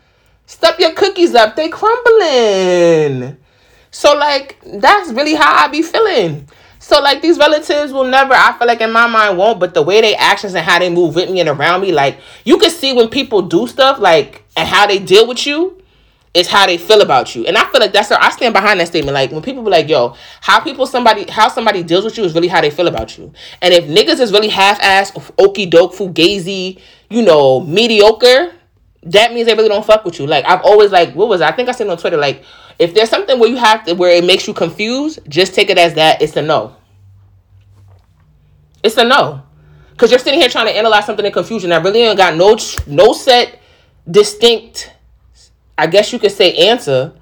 Step 0.47 0.79
your 0.79 0.93
cookies 0.93 1.35
up 1.35 1.57
they 1.57 1.69
crumbling. 1.69 3.37
So 3.91 4.14
like 4.14 4.59
that's 4.64 5.12
really 5.12 5.35
how 5.35 5.64
I 5.64 5.69
be 5.69 5.83
feeling. 5.83 6.49
So 6.79 7.00
like 7.00 7.23
these 7.23 7.38
relatives 7.38 7.95
will 7.95 8.05
never, 8.05 8.35
I 8.35 8.55
feel 8.59 8.69
like 8.69 8.83
in 8.83 8.93
my 8.93 9.07
mind 9.07 9.38
won't, 9.38 9.59
but 9.59 9.73
the 9.73 9.81
way 9.81 10.03
they 10.03 10.14
actions 10.17 10.55
and 10.55 10.67
how 10.67 10.79
they 10.79 10.91
move 10.91 11.14
with 11.14 11.31
me 11.31 11.41
and 11.41 11.49
around 11.49 11.81
me, 11.81 11.93
like 11.93 12.19
you 12.45 12.59
can 12.59 12.69
see 12.69 12.93
when 12.93 13.09
people 13.09 13.41
do 13.41 13.67
stuff 13.67 13.99
like 13.99 14.43
and 14.56 14.68
how 14.68 14.87
they 14.87 14.99
deal 14.99 15.26
with 15.26 15.46
you 15.46 15.80
is 16.34 16.49
how 16.49 16.66
they 16.66 16.76
feel 16.76 17.00
about 17.00 17.34
you. 17.34 17.46
And 17.46 17.56
I 17.56 17.64
feel 17.70 17.80
like 17.80 17.92
that's 17.92 18.11
I 18.11 18.28
stand 18.30 18.54
behind 18.54 18.80
that 18.80 18.88
statement. 18.88 19.14
Like 19.14 19.30
when 19.30 19.40
people 19.40 19.62
be 19.62 19.70
like, 19.70 19.88
yo, 19.88 20.16
how 20.40 20.61
people 20.61 20.84
somebody 20.84 21.30
how 21.30 21.49
somebody 21.49 21.82
deals 21.84 22.04
with 22.04 22.18
you 22.18 22.25
is 22.25 22.34
really 22.34 22.49
how 22.49 22.61
they 22.61 22.70
feel 22.70 22.88
about 22.88 23.16
you. 23.16 23.32
And 23.62 23.73
if 23.73 23.84
niggas 23.84 24.20
is 24.20 24.32
really 24.32 24.49
half 24.49 24.80
ass, 24.82 25.12
okey 25.38 25.66
doke, 25.66 25.94
fugazi, 25.94 26.80
you 27.08 27.23
know, 27.23 27.61
mediocre, 27.61 28.52
that 29.04 29.32
means 29.32 29.46
they 29.46 29.54
really 29.54 29.68
don't 29.68 29.87
fuck 29.87 30.04
with 30.04 30.18
you. 30.18 30.26
Like 30.26 30.44
I've 30.44 30.62
always 30.62 30.90
like, 30.90 31.14
what 31.14 31.28
was 31.28 31.40
I 31.40 31.52
think 31.52 31.68
I 31.68 31.73
said 31.73 31.88
on 31.88 31.99
Twitter, 31.99 32.16
like 32.16 32.44
if 32.80 32.94
there's 32.94 33.11
something 33.11 33.38
where 33.38 33.49
you 33.49 33.56
have 33.56 33.84
to 33.84 33.94
where 33.94 34.11
it 34.11 34.25
makes 34.25 34.49
you 34.49 34.54
confused, 34.54 35.20
just 35.28 35.54
take 35.54 35.70
it 35.70 35.78
as 35.78 35.94
that 35.94 36.20
it's 36.20 36.37
a 36.37 36.42
no. 36.42 36.75
It's 38.82 38.96
a 38.96 39.04
no. 39.04 39.42
Cause 39.96 40.11
you're 40.11 40.18
sitting 40.18 40.40
here 40.40 40.49
trying 40.49 40.66
to 40.66 40.73
analyze 40.73 41.06
something 41.06 41.25
in 41.25 41.30
confusion 41.30 41.70
that 41.70 41.84
really 41.84 42.00
ain't 42.00 42.18
got 42.18 42.34
no 42.34 42.58
no 42.88 43.12
set 43.12 43.61
distinct, 44.11 44.92
I 45.76 45.87
guess 45.87 46.12
you 46.12 46.18
could 46.18 46.32
say 46.32 46.54
answer. 46.68 47.12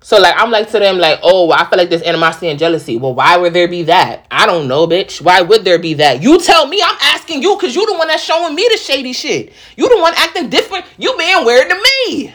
So 0.00 0.20
like 0.20 0.34
I'm 0.36 0.50
like 0.50 0.70
to 0.70 0.78
them 0.78 0.98
like, 0.98 1.20
oh, 1.22 1.50
I 1.50 1.64
feel 1.64 1.78
like 1.78 1.88
there's 1.88 2.02
animosity 2.02 2.48
and 2.48 2.58
jealousy. 2.58 2.98
Well, 2.98 3.14
why 3.14 3.38
would 3.38 3.54
there 3.54 3.68
be 3.68 3.84
that? 3.84 4.26
I 4.30 4.44
don't 4.44 4.68
know, 4.68 4.86
bitch. 4.86 5.22
Why 5.22 5.40
would 5.40 5.64
there 5.64 5.78
be 5.78 5.94
that? 5.94 6.22
You 6.22 6.38
tell 6.40 6.66
me. 6.66 6.82
I'm 6.84 6.98
asking 7.00 7.42
you 7.42 7.56
because 7.56 7.74
you 7.74 7.86
the 7.86 7.96
one 7.96 8.08
that's 8.08 8.22
showing 8.22 8.54
me 8.54 8.68
the 8.70 8.76
shady 8.76 9.14
shit. 9.14 9.52
You 9.76 9.88
the 9.88 9.98
one 10.00 10.12
acting 10.16 10.50
different. 10.50 10.84
You 10.98 11.16
being 11.16 11.44
weird 11.46 11.70
to 11.70 11.82
me. 12.08 12.34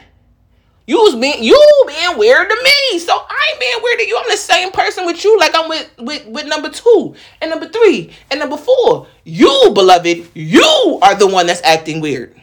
You's 0.88 1.14
being 1.14 1.44
you 1.44 1.84
being 1.86 2.18
weird 2.18 2.50
to 2.50 2.56
me. 2.56 2.98
So 2.98 3.14
I 3.14 3.50
ain't 3.52 3.60
being 3.60 3.78
weird 3.84 4.00
to 4.00 4.08
you. 4.08 4.18
I'm 4.18 4.32
the 4.32 4.38
same 4.38 4.72
person 4.72 5.06
with 5.06 5.24
you, 5.24 5.38
like 5.38 5.52
I'm 5.54 5.70
with 5.70 5.92
with, 6.00 6.26
with 6.26 6.48
number 6.48 6.70
two 6.70 7.14
and 7.40 7.52
number 7.52 7.68
three 7.68 8.12
and 8.32 8.40
number 8.40 8.58
four. 8.58 9.06
You, 9.24 9.70
beloved, 9.76 10.30
you 10.34 10.98
are 11.04 11.14
the 11.14 11.28
one 11.28 11.46
that's 11.46 11.62
acting 11.64 12.02
weird. 12.02 12.34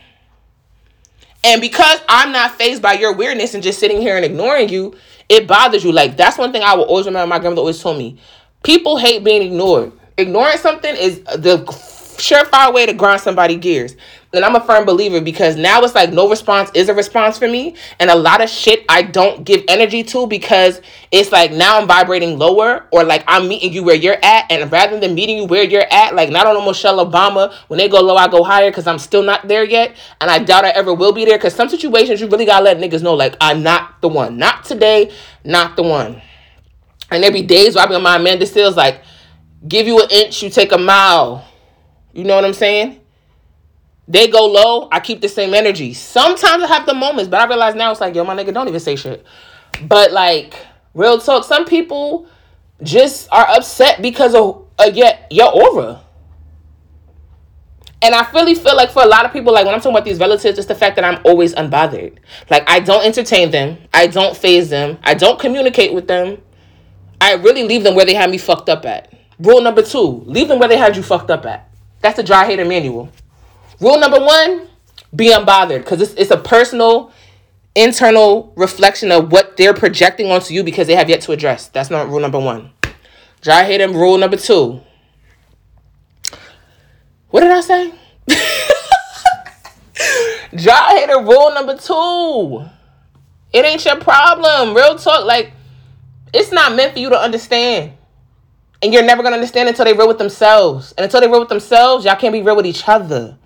And 1.46 1.60
because 1.60 2.00
I'm 2.08 2.32
not 2.32 2.56
phased 2.56 2.82
by 2.82 2.94
your 2.94 3.14
weirdness 3.14 3.54
and 3.54 3.62
just 3.62 3.78
sitting 3.78 4.00
here 4.00 4.16
and 4.16 4.24
ignoring 4.24 4.68
you, 4.68 4.96
it 5.28 5.46
bothers 5.46 5.84
you. 5.84 5.92
Like 5.92 6.16
that's 6.16 6.36
one 6.36 6.50
thing 6.50 6.62
I 6.62 6.74
will 6.74 6.84
always 6.84 7.06
remember. 7.06 7.28
My 7.28 7.38
grandmother 7.38 7.60
always 7.60 7.80
told 7.80 7.98
me: 7.98 8.18
people 8.64 8.98
hate 8.98 9.22
being 9.22 9.42
ignored. 9.42 9.92
Ignoring 10.18 10.58
something 10.58 10.94
is 10.96 11.20
the 11.20 11.64
surefire 12.18 12.74
way 12.74 12.86
to 12.86 12.92
grind 12.92 13.20
somebody 13.20 13.54
gears. 13.54 13.94
And 14.36 14.44
I'm 14.44 14.54
a 14.54 14.60
firm 14.60 14.84
believer 14.84 15.20
because 15.20 15.56
now 15.56 15.82
it's 15.82 15.94
like 15.94 16.12
no 16.12 16.28
response 16.28 16.70
is 16.74 16.88
a 16.88 16.94
response 16.94 17.38
for 17.38 17.48
me. 17.48 17.74
And 17.98 18.10
a 18.10 18.14
lot 18.14 18.42
of 18.42 18.48
shit 18.48 18.84
I 18.88 19.02
don't 19.02 19.44
give 19.44 19.64
energy 19.68 20.02
to 20.04 20.26
because 20.26 20.80
it's 21.10 21.32
like 21.32 21.52
now 21.52 21.80
I'm 21.80 21.88
vibrating 21.88 22.38
lower 22.38 22.86
or 22.92 23.04
like 23.04 23.24
I'm 23.26 23.48
meeting 23.48 23.72
you 23.72 23.82
where 23.82 23.94
you're 23.94 24.18
at. 24.22 24.50
And 24.50 24.70
rather 24.70 25.00
than 25.00 25.14
meeting 25.14 25.38
you 25.38 25.44
where 25.46 25.64
you're 25.64 25.86
at, 25.90 26.14
like 26.14 26.30
not 26.30 26.46
on 26.46 26.64
Michelle 26.64 27.04
Obama, 27.04 27.52
when 27.68 27.78
they 27.78 27.88
go 27.88 28.00
low, 28.00 28.16
I 28.16 28.28
go 28.28 28.44
higher 28.44 28.70
because 28.70 28.86
I'm 28.86 28.98
still 28.98 29.22
not 29.22 29.48
there 29.48 29.64
yet. 29.64 29.96
And 30.20 30.30
I 30.30 30.38
doubt 30.38 30.64
I 30.64 30.70
ever 30.70 30.92
will 30.94 31.12
be 31.12 31.24
there 31.24 31.38
because 31.38 31.54
some 31.54 31.68
situations 31.68 32.20
you 32.20 32.28
really 32.28 32.46
gotta 32.46 32.64
let 32.64 32.78
niggas 32.78 33.02
know, 33.02 33.14
like, 33.14 33.36
I'm 33.40 33.62
not 33.62 34.00
the 34.00 34.08
one. 34.08 34.36
Not 34.36 34.64
today, 34.64 35.12
not 35.44 35.76
the 35.76 35.82
one. 35.82 36.20
And 37.10 37.22
there 37.22 37.32
be 37.32 37.42
days 37.42 37.74
where 37.74 37.84
I 37.84 37.88
be 37.88 37.94
on 37.94 38.02
my 38.02 38.16
Amanda 38.16 38.44
Seales, 38.44 38.76
like, 38.76 39.02
give 39.66 39.86
you 39.86 40.02
an 40.02 40.08
inch, 40.10 40.42
you 40.42 40.50
take 40.50 40.72
a 40.72 40.78
mile. 40.78 41.44
You 42.12 42.24
know 42.24 42.34
what 42.34 42.44
I'm 42.44 42.54
saying? 42.54 43.00
They 44.08 44.28
go 44.28 44.46
low, 44.46 44.88
I 44.92 45.00
keep 45.00 45.20
the 45.20 45.28
same 45.28 45.52
energy. 45.52 45.92
Sometimes 45.92 46.62
I 46.62 46.68
have 46.68 46.86
the 46.86 46.94
moments, 46.94 47.28
but 47.28 47.40
I 47.40 47.46
realize 47.46 47.74
now 47.74 47.90
it's 47.90 48.00
like, 48.00 48.14
yo, 48.14 48.24
my 48.24 48.36
nigga, 48.36 48.54
don't 48.54 48.68
even 48.68 48.80
say 48.80 48.94
shit. 48.94 49.24
But 49.82 50.12
like, 50.12 50.54
real 50.94 51.18
talk, 51.18 51.44
some 51.44 51.64
people 51.64 52.28
just 52.82 53.28
are 53.32 53.46
upset 53.48 54.00
because 54.02 54.34
of 54.34 54.64
uh, 54.78 54.90
your, 54.94 55.10
your 55.30 55.52
aura. 55.52 56.02
And 58.02 58.14
I 58.14 58.30
really 58.32 58.54
feel 58.54 58.76
like 58.76 58.90
for 58.90 59.02
a 59.02 59.06
lot 59.06 59.24
of 59.24 59.32
people, 59.32 59.52
like 59.52 59.64
when 59.64 59.74
I'm 59.74 59.80
talking 59.80 59.96
about 59.96 60.04
these 60.04 60.20
relatives, 60.20 60.58
it's 60.58 60.68
the 60.68 60.74
fact 60.74 60.96
that 60.96 61.04
I'm 61.04 61.20
always 61.24 61.54
unbothered. 61.54 62.18
Like 62.50 62.68
I 62.68 62.78
don't 62.78 63.04
entertain 63.04 63.50
them, 63.50 63.78
I 63.92 64.06
don't 64.06 64.36
phase 64.36 64.68
them, 64.68 64.98
I 65.02 65.14
don't 65.14 65.40
communicate 65.40 65.92
with 65.94 66.06
them. 66.06 66.40
I 67.20 67.34
really 67.34 67.64
leave 67.64 67.82
them 67.82 67.94
where 67.94 68.04
they 68.04 68.14
had 68.14 68.30
me 68.30 68.38
fucked 68.38 68.68
up 68.68 68.84
at. 68.84 69.12
Rule 69.38 69.62
number 69.62 69.82
two: 69.82 70.22
leave 70.26 70.48
them 70.48 70.58
where 70.58 70.68
they 70.68 70.76
had 70.76 70.96
you 70.96 71.02
fucked 71.02 71.30
up 71.30 71.46
at. 71.46 71.68
That's 72.00 72.16
the 72.16 72.22
dry 72.22 72.44
hater 72.44 72.64
manual. 72.64 73.10
Rule 73.80 74.00
number 74.00 74.20
one, 74.20 74.68
be 75.14 75.32
unbothered 75.32 75.78
because 75.78 76.00
it's, 76.00 76.14
it's 76.14 76.30
a 76.30 76.36
personal, 76.36 77.12
internal 77.74 78.52
reflection 78.56 79.12
of 79.12 79.32
what 79.32 79.56
they're 79.56 79.74
projecting 79.74 80.30
onto 80.30 80.54
you 80.54 80.64
because 80.64 80.86
they 80.86 80.94
have 80.94 81.08
yet 81.08 81.20
to 81.22 81.32
address. 81.32 81.68
That's 81.68 81.90
not 81.90 82.08
rule 82.08 82.20
number 82.20 82.40
one. 82.40 82.70
Dry 83.42 83.64
hate 83.64 83.78
them. 83.78 83.94
Rule 83.94 84.18
number 84.18 84.36
two. 84.36 84.80
What 87.30 87.40
did 87.40 87.50
I 87.50 87.60
say? 87.60 87.92
Dry 90.56 90.96
hater 90.98 91.20
rule 91.20 91.52
number 91.52 91.76
two. 91.76 92.64
It 93.52 93.64
ain't 93.64 93.84
your 93.84 93.96
problem. 93.96 94.74
Real 94.74 94.96
talk. 94.96 95.26
Like, 95.26 95.52
it's 96.32 96.50
not 96.50 96.74
meant 96.74 96.94
for 96.94 96.98
you 96.98 97.10
to 97.10 97.18
understand. 97.18 97.92
And 98.82 98.92
you're 98.92 99.04
never 99.04 99.22
gonna 99.22 99.36
understand 99.36 99.68
until 99.68 99.84
they 99.84 99.92
real 99.92 100.08
with 100.08 100.18
themselves. 100.18 100.94
And 100.96 101.04
until 101.04 101.20
they 101.20 101.26
real 101.26 101.40
with 101.40 101.48
themselves, 101.48 102.04
y'all 102.04 102.16
can't 102.16 102.32
be 102.32 102.42
real 102.42 102.56
with 102.56 102.66
each 102.66 102.88
other. 102.88 103.36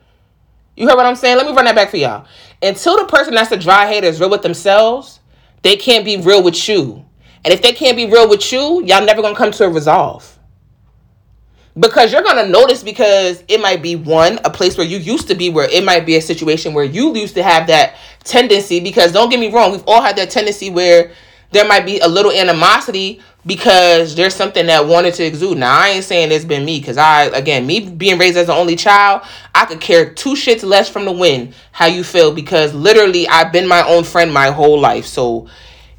You 0.81 0.88
heard 0.88 0.97
what 0.97 1.05
I'm 1.05 1.14
saying? 1.14 1.37
Let 1.37 1.45
me 1.45 1.53
run 1.53 1.66
that 1.66 1.75
back 1.75 1.90
for 1.90 1.99
y'all. 1.99 2.27
Until 2.62 2.97
the 2.97 3.05
person 3.05 3.35
that's 3.35 3.53
a 3.53 3.59
dry 3.59 3.87
hater 3.87 4.07
is 4.07 4.19
real 4.19 4.31
with 4.31 4.40
themselves, 4.40 5.21
they 5.61 5.77
can't 5.77 6.07
be 6.07 6.16
real 6.16 6.43
with 6.43 6.71
you. 6.71 7.05
And 7.45 7.53
if 7.53 7.61
they 7.61 7.75
can't 7.75 7.99
be 7.99 8.07
real 8.07 8.27
with 8.31 8.51
you, 8.51 8.83
y'all 8.87 9.05
never 9.05 9.21
gonna 9.21 9.37
come 9.37 9.51
to 9.51 9.64
a 9.64 9.69
resolve. 9.69 10.38
Because 11.79 12.12
you're 12.12 12.23
gonna 12.23 12.49
notice 12.49 12.83
because 12.83 13.45
it 13.47 13.61
might 13.61 13.83
be 13.83 13.95
one, 13.95 14.40
a 14.43 14.49
place 14.49 14.79
where 14.79 14.87
you 14.87 14.97
used 14.97 15.29
to 15.29 15.35
be, 15.35 15.51
where 15.51 15.69
it 15.69 15.85
might 15.85 16.07
be 16.07 16.16
a 16.16 16.23
situation 16.23 16.73
where 16.73 16.85
you 16.85 17.14
used 17.14 17.35
to 17.35 17.43
have 17.43 17.66
that 17.66 17.97
tendency. 18.25 18.81
Because 18.81 19.12
don't 19.12 19.29
get 19.29 19.38
me 19.38 19.53
wrong, 19.53 19.73
we've 19.73 19.85
all 19.87 20.01
had 20.01 20.16
that 20.16 20.31
tendency 20.31 20.71
where 20.71 21.12
there 21.51 21.66
might 21.66 21.85
be 21.85 22.01
a 22.01 22.09
little 22.09 22.33
animosity 22.33 23.21
because 23.46 24.14
there's 24.14 24.35
something 24.35 24.66
that 24.66 24.87
wanted 24.87 25.14
to 25.14 25.24
exude. 25.24 25.59
Now 25.59 25.79
I 25.79 25.88
ain't 25.88 26.05
saying 26.05 26.31
it's 26.31 26.44
been 26.44 26.64
me 26.64 26.79
because 26.81 26.98
I 26.98 27.24
again 27.24 27.66
me 27.66 27.88
being 27.88 28.18
raised 28.18 28.37
as 28.37 28.48
an 28.48 28.57
only 28.57 28.76
child, 28.76 29.22
I 29.55 29.64
could 29.64 29.81
care 29.81 30.12
two 30.12 30.35
shits 30.35 30.62
less 30.62 30.88
from 30.88 31.05
the 31.05 31.12
wind 31.12 31.55
how 31.72 31.87
you 31.87 32.05
feel 32.05 32.33
because 32.33 32.74
literally 32.74 33.26
I've 33.29 33.53
been 33.53 33.66
my 33.66 33.87
own 33.87 34.05
friend 34.05 34.33
my 34.33 34.50
whole 34.50 34.79
life. 34.79 35.07
So 35.07 35.48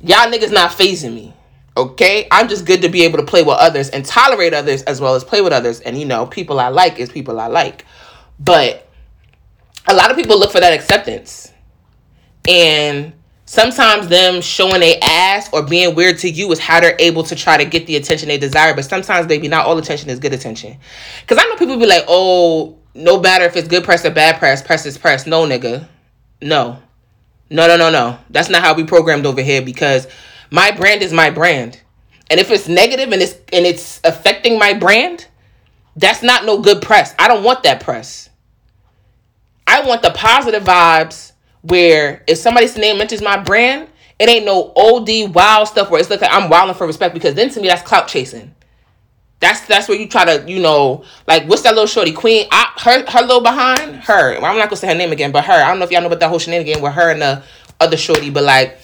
y'all 0.01 0.31
niggas 0.31 0.51
not 0.51 0.71
phasing 0.71 1.13
me. 1.13 1.33
Okay? 1.75 2.27
I'm 2.31 2.47
just 2.47 2.65
good 2.65 2.81
to 2.81 2.89
be 2.89 3.03
able 3.03 3.17
to 3.19 3.25
play 3.25 3.43
with 3.43 3.57
others 3.57 3.89
and 3.89 4.05
tolerate 4.05 4.53
others 4.53 4.83
as 4.83 4.99
well 4.99 5.15
as 5.15 5.23
play 5.23 5.41
with 5.41 5.53
others. 5.53 5.79
And 5.79 5.97
you 5.97 6.05
know, 6.05 6.25
people 6.25 6.59
I 6.59 6.67
like 6.67 6.99
is 6.99 7.09
people 7.09 7.39
I 7.39 7.47
like. 7.47 7.85
But 8.39 8.87
a 9.87 9.95
lot 9.95 10.11
of 10.11 10.17
people 10.17 10.37
look 10.37 10.51
for 10.51 10.59
that 10.59 10.73
acceptance. 10.73 11.51
And 12.47 13.13
sometimes 13.51 14.07
them 14.07 14.41
showing 14.41 14.81
a 14.81 14.97
ass 15.01 15.49
or 15.51 15.61
being 15.61 15.93
weird 15.93 16.17
to 16.17 16.29
you 16.29 16.49
is 16.53 16.59
how 16.59 16.79
they're 16.79 16.95
able 16.99 17.21
to 17.21 17.35
try 17.35 17.57
to 17.57 17.65
get 17.65 17.85
the 17.85 17.97
attention 17.97 18.29
they 18.29 18.37
desire. 18.37 18.73
But 18.73 18.85
sometimes, 18.85 19.27
baby, 19.27 19.49
not 19.49 19.65
all 19.65 19.77
attention 19.77 20.09
is 20.09 20.19
good 20.19 20.31
attention. 20.31 20.77
Because 21.19 21.37
I 21.37 21.45
know 21.49 21.57
people 21.57 21.77
be 21.77 21.85
like, 21.85 22.05
oh, 22.07 22.77
no 22.95 23.19
matter 23.19 23.43
if 23.43 23.57
it's 23.57 23.67
good 23.67 23.83
press 23.83 24.05
or 24.05 24.11
bad 24.11 24.39
press, 24.39 24.61
press 24.61 24.85
is 24.85 24.97
press. 24.97 25.27
No, 25.27 25.45
nigga. 25.45 25.85
No. 26.41 26.79
No, 27.49 27.67
no, 27.67 27.75
no, 27.75 27.89
no. 27.89 28.17
That's 28.29 28.47
not 28.47 28.61
how 28.61 28.73
we 28.73 28.85
programmed 28.85 29.25
over 29.25 29.41
here 29.41 29.61
because 29.61 30.07
my 30.49 30.71
brand 30.71 31.01
is 31.01 31.11
my 31.11 31.29
brand. 31.29 31.77
And 32.29 32.39
if 32.39 32.51
it's 32.51 32.69
negative 32.69 33.11
and 33.11 33.21
it's 33.21 33.33
and 33.51 33.65
it's 33.65 33.99
affecting 34.05 34.57
my 34.59 34.73
brand, 34.73 35.27
that's 35.97 36.23
not 36.23 36.45
no 36.45 36.61
good 36.61 36.81
press. 36.81 37.13
I 37.19 37.27
don't 37.27 37.43
want 37.43 37.63
that 37.63 37.83
press. 37.83 38.29
I 39.67 39.85
want 39.85 40.03
the 40.03 40.11
positive 40.11 40.63
vibes 40.63 41.30
where 41.61 42.23
if 42.27 42.37
somebody's 42.37 42.77
name 42.77 42.97
mentions 42.97 43.21
my 43.21 43.37
brand, 43.37 43.87
it 44.19 44.29
ain't 44.29 44.45
no 44.45 44.71
OD 44.75 45.33
wild 45.33 45.67
stuff 45.67 45.89
where 45.89 45.99
it's 45.99 46.09
like 46.09 46.21
I'm 46.23 46.49
wilding 46.49 46.75
for 46.75 46.87
respect 46.87 47.13
because 47.13 47.35
then 47.35 47.49
to 47.49 47.61
me 47.61 47.67
that's 47.67 47.81
clout 47.81 48.07
chasing. 48.07 48.53
That's 49.39 49.65
that's 49.65 49.87
where 49.87 49.97
you 49.97 50.07
try 50.07 50.25
to 50.25 50.49
you 50.49 50.61
know 50.61 51.03
like 51.27 51.47
what's 51.47 51.63
that 51.63 51.73
little 51.73 51.87
shorty 51.87 52.11
queen? 52.11 52.47
I, 52.51 52.71
her 52.77 53.09
her 53.09 53.21
little 53.21 53.41
behind 53.41 53.95
her. 54.03 54.35
I'm 54.35 54.41
not 54.41 54.69
gonna 54.69 54.75
say 54.75 54.87
her 54.87 54.95
name 54.95 55.11
again 55.11 55.31
but 55.31 55.45
her. 55.45 55.53
I 55.53 55.67
don't 55.69 55.79
know 55.79 55.85
if 55.85 55.91
y'all 55.91 56.01
know 56.01 56.07
about 56.07 56.19
that 56.19 56.29
whole 56.29 56.39
shenanigan 56.39 56.81
with 56.81 56.93
her 56.93 57.11
and 57.11 57.21
the 57.21 57.43
other 57.79 57.97
shorty 57.97 58.29
but 58.29 58.43
like 58.43 58.77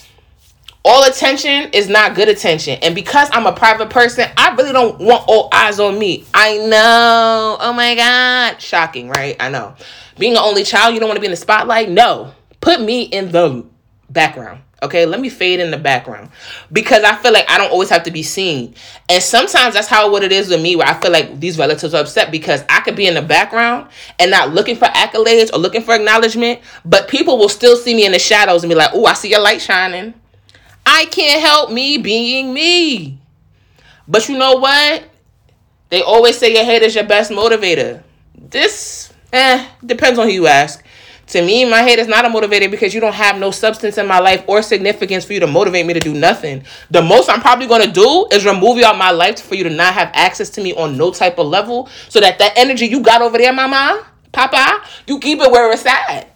all 0.84 1.04
attention 1.04 1.70
is 1.72 1.90
not 1.90 2.16
good 2.16 2.30
attention. 2.30 2.80
And 2.82 2.96
because 2.96 3.30
I'm 3.32 3.46
a 3.46 3.54
private 3.54 3.92
person 3.92 4.28
I 4.38 4.56
really 4.56 4.72
don't 4.72 5.00
want 5.00 5.26
all 5.28 5.50
eyes 5.52 5.80
on 5.80 6.00
me. 6.00 6.26
I 6.34 6.58
know. 6.58 7.58
Oh 7.60 7.74
my 7.74 7.94
god. 7.94 8.60
Shocking 8.60 9.10
right? 9.10 9.36
I 9.40 9.50
know. 9.50 9.76
Being 10.18 10.34
an 10.34 10.40
only 10.40 10.64
child 10.64 10.96
you 10.96 11.00
don't 11.00 11.10
want 11.10 11.18
to 11.18 11.22
be 11.22 11.28
in 11.28 11.32
the 11.32 11.38
spotlight? 11.38 11.92
No 11.92 12.34
Put 12.62 12.82
me 12.82 13.04
in 13.04 13.32
the 13.32 13.66
background. 14.10 14.62
Okay, 14.84 15.08
let 15.08 15.20
me 15.20 15.30
fade 15.30 15.60
in 15.60 15.72
the 15.72 15.78
background 15.78 16.30
because 16.72 17.04
I 17.04 17.16
feel 17.16 17.34
like 17.34 17.50
I 17.50 17.58
don't 17.58 17.72
always 17.72 17.90
have 17.90 18.04
to 18.04 18.12
be 18.12 18.22
seen. 18.22 18.76
And 19.10 19.24
sometimes 19.24 19.74
that's 19.74 19.88
how 19.88 20.12
what 20.12 20.22
it 20.22 20.32
is 20.32 20.50
with 20.50 20.62
me, 20.62 20.76
where 20.76 20.86
I 20.86 20.94
feel 21.00 21.12
like 21.12 21.40
these 21.40 21.58
relatives 21.58 21.96
are 21.96 22.02
upset 22.02 22.30
because 22.30 22.64
I 22.70 22.82
could 22.82 22.96
be 22.96 23.08
in 23.08 23.16
the 23.16 23.24
background 23.24 23.90
and 24.20 24.30
not 24.30 24.54
looking 24.54 24.76
for 24.76 24.86
accolades 24.86 25.52
or 25.52 25.58
looking 25.58 25.82
for 25.82 25.96
acknowledgement, 25.96 26.60
but 26.86 27.08
people 27.08 27.40
will 27.40 27.50
still 27.50 27.76
see 27.76 27.96
me 27.96 28.06
in 28.06 28.12
the 28.12 28.20
shadows 28.20 28.64
and 28.64 28.70
be 28.70 28.76
like, 28.76 28.92
oh, 28.94 29.06
I 29.08 29.14
see 29.14 29.32
your 29.32 29.42
light 29.42 29.62
shining. 29.62 30.14
I 30.86 31.06
can't 31.06 31.42
help 31.42 31.72
me 31.72 31.98
being 31.98 32.54
me. 32.54 33.20
But 34.08 34.30
you 34.30 34.38
know 34.38 34.58
what? 34.58 35.04
They 35.90 36.04
always 36.04 36.38
say 36.38 36.54
your 36.54 36.64
hate 36.66 36.84
is 36.84 36.94
your 36.94 37.04
best 37.04 37.32
motivator. 37.32 38.04
This, 38.36 39.12
eh, 39.34 39.68
depends 39.84 40.20
on 40.20 40.28
who 40.28 40.34
you 40.34 40.48
ask. 40.48 40.84
To 41.28 41.42
me, 41.42 41.66
my 41.66 41.84
hate 41.84 42.00
is 42.00 42.08
not 42.08 42.24
a 42.24 42.30
motivator 42.30 42.72
because 42.72 42.94
you 42.94 43.02
don't 43.02 43.14
have 43.14 43.38
no 43.38 43.52
substance 43.52 43.98
in 43.98 44.08
my 44.08 44.20
life 44.20 44.46
or 44.48 44.62
significance 44.62 45.26
for 45.26 45.34
you 45.34 45.42
to 45.42 45.48
motivate 45.48 45.86
me 45.86 45.94
to 45.94 46.00
do 46.00 46.14
nothing. 46.14 46.64
The 46.90 47.02
most 47.02 47.30
I'm 47.30 47.42
probably 47.42 47.68
going 47.68 47.82
to 47.82 47.92
do 47.92 48.28
is 48.32 48.46
remove 48.46 48.78
you 48.78 48.86
out 48.86 48.98
my 48.98 49.12
life 49.12 49.42
for 49.42 49.56
you 49.56 49.66
to 49.66 49.70
not 49.70 49.94
have 49.94 50.10
access 50.14 50.50
to 50.52 50.62
me 50.62 50.74
on 50.74 50.96
no 50.96 51.12
type 51.12 51.38
of 51.38 51.48
level 51.48 51.90
so 52.08 52.22
that 52.22 52.40
that 52.40 52.54
energy 52.56 52.86
you 52.86 53.02
got 53.02 53.22
over 53.22 53.38
there, 53.38 53.52
mama, 53.52 54.06
papa, 54.32 54.82
you 55.06 55.20
keep 55.20 55.40
it 55.42 55.52
where 55.52 55.70
it's 55.74 55.86
at. 55.86 56.30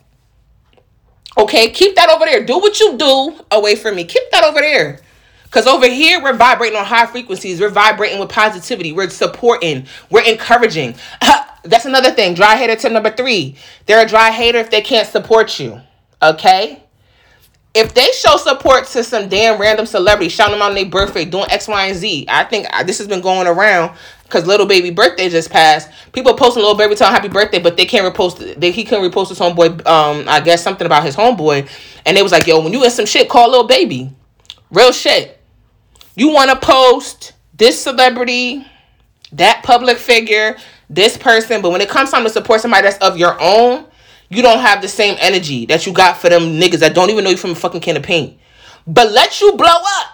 Okay, 1.37 1.69
keep 1.69 1.95
that 1.95 2.09
over 2.09 2.25
there. 2.25 2.45
Do 2.45 2.59
what 2.59 2.77
you 2.81 2.97
do 2.97 3.39
away 3.49 3.75
from 3.75 3.95
me. 3.95 4.03
Keep 4.03 4.29
that 4.31 4.43
over 4.43 4.59
there. 4.59 4.99
Because 5.43 5.67
over 5.67 5.87
here, 5.87 6.21
we're 6.21 6.35
vibrating 6.35 6.77
on 6.77 6.85
high 6.85 7.05
frequencies. 7.05 7.61
We're 7.61 7.69
vibrating 7.69 8.19
with 8.19 8.29
positivity. 8.29 8.91
We're 8.91 9.09
supporting. 9.09 9.87
We're 10.09 10.23
encouraging. 10.23 10.95
That's 11.63 11.85
another 11.85 12.11
thing. 12.11 12.33
Dry 12.33 12.55
hater 12.55 12.75
tip 12.75 12.91
number 12.91 13.11
three. 13.11 13.55
They're 13.85 14.03
a 14.03 14.07
dry 14.07 14.31
hater 14.31 14.57
if 14.57 14.71
they 14.71 14.81
can't 14.81 15.07
support 15.07 15.59
you. 15.59 15.79
Okay? 16.21 16.83
If 17.73 17.93
they 17.93 18.07
show 18.11 18.35
support 18.35 18.85
to 18.87 19.03
some 19.03 19.29
damn 19.29 19.59
random 19.59 19.85
celebrity, 19.85 20.29
shouting 20.29 20.53
them 20.53 20.61
out 20.61 20.69
on 20.69 20.75
their 20.75 20.85
birthday, 20.85 21.23
doing 21.23 21.45
X, 21.49 21.67
Y, 21.69 21.85
and 21.85 21.97
Z, 21.97 22.25
I 22.27 22.43
think 22.43 22.67
this 22.85 22.97
has 22.97 23.07
been 23.07 23.21
going 23.21 23.47
around 23.47 23.95
because 24.23 24.45
Lil 24.45 24.65
Baby 24.65 24.89
birthday 24.89 25.29
just 25.29 25.49
passed. 25.49 25.89
People 26.11 26.33
posting 26.33 26.63
Lil 26.63 26.75
Baby 26.75 26.95
telling 26.95 27.13
happy 27.13 27.29
birthday, 27.29 27.59
but 27.59 27.77
they 27.77 27.85
can't 27.85 28.13
repost. 28.13 28.59
They 28.59 28.71
he 28.71 28.83
couldn't 28.83 29.09
repost 29.09 29.29
his 29.29 29.39
homeboy. 29.39 29.85
Um, 29.87 30.25
I 30.27 30.41
guess 30.41 30.61
something 30.61 30.85
about 30.85 31.03
his 31.03 31.15
homeboy, 31.15 31.69
and 32.05 32.17
they 32.17 32.23
was 32.23 32.33
like, 32.33 32.45
"Yo, 32.45 32.61
when 32.61 32.73
you 32.73 32.83
in 32.83 32.91
some 32.91 33.05
shit, 33.05 33.29
call 33.29 33.51
Lil 33.51 33.67
Baby." 33.67 34.11
Real 34.69 34.91
shit. 34.91 35.39
You 36.15 36.29
want 36.29 36.49
to 36.49 36.57
post 36.57 37.33
this 37.53 37.81
celebrity, 37.81 38.65
that 39.33 39.63
public 39.63 39.97
figure, 39.97 40.57
this 40.93 41.17
person, 41.17 41.61
but 41.61 41.71
when 41.71 41.79
it 41.81 41.89
comes 41.89 42.11
time 42.11 42.23
to 42.23 42.29
support 42.29 42.59
somebody 42.59 42.83
that's 42.83 42.97
of 42.97 43.17
your 43.17 43.37
own, 43.39 43.85
you 44.29 44.41
don't 44.41 44.59
have 44.59 44.81
the 44.81 44.87
same 44.87 45.17
energy 45.19 45.65
that 45.67 45.85
you 45.85 45.93
got 45.93 46.17
for 46.17 46.29
them 46.29 46.59
niggas 46.59 46.79
that 46.79 46.93
don't 46.93 47.09
even 47.09 47.23
know 47.23 47.29
you 47.29 47.37
from 47.37 47.51
a 47.51 47.55
fucking 47.55 47.81
can 47.81 47.97
of 47.97 48.03
paint. 48.03 48.37
But 48.85 49.11
let 49.11 49.39
you 49.39 49.53
blow 49.53 49.67
up. 49.67 50.07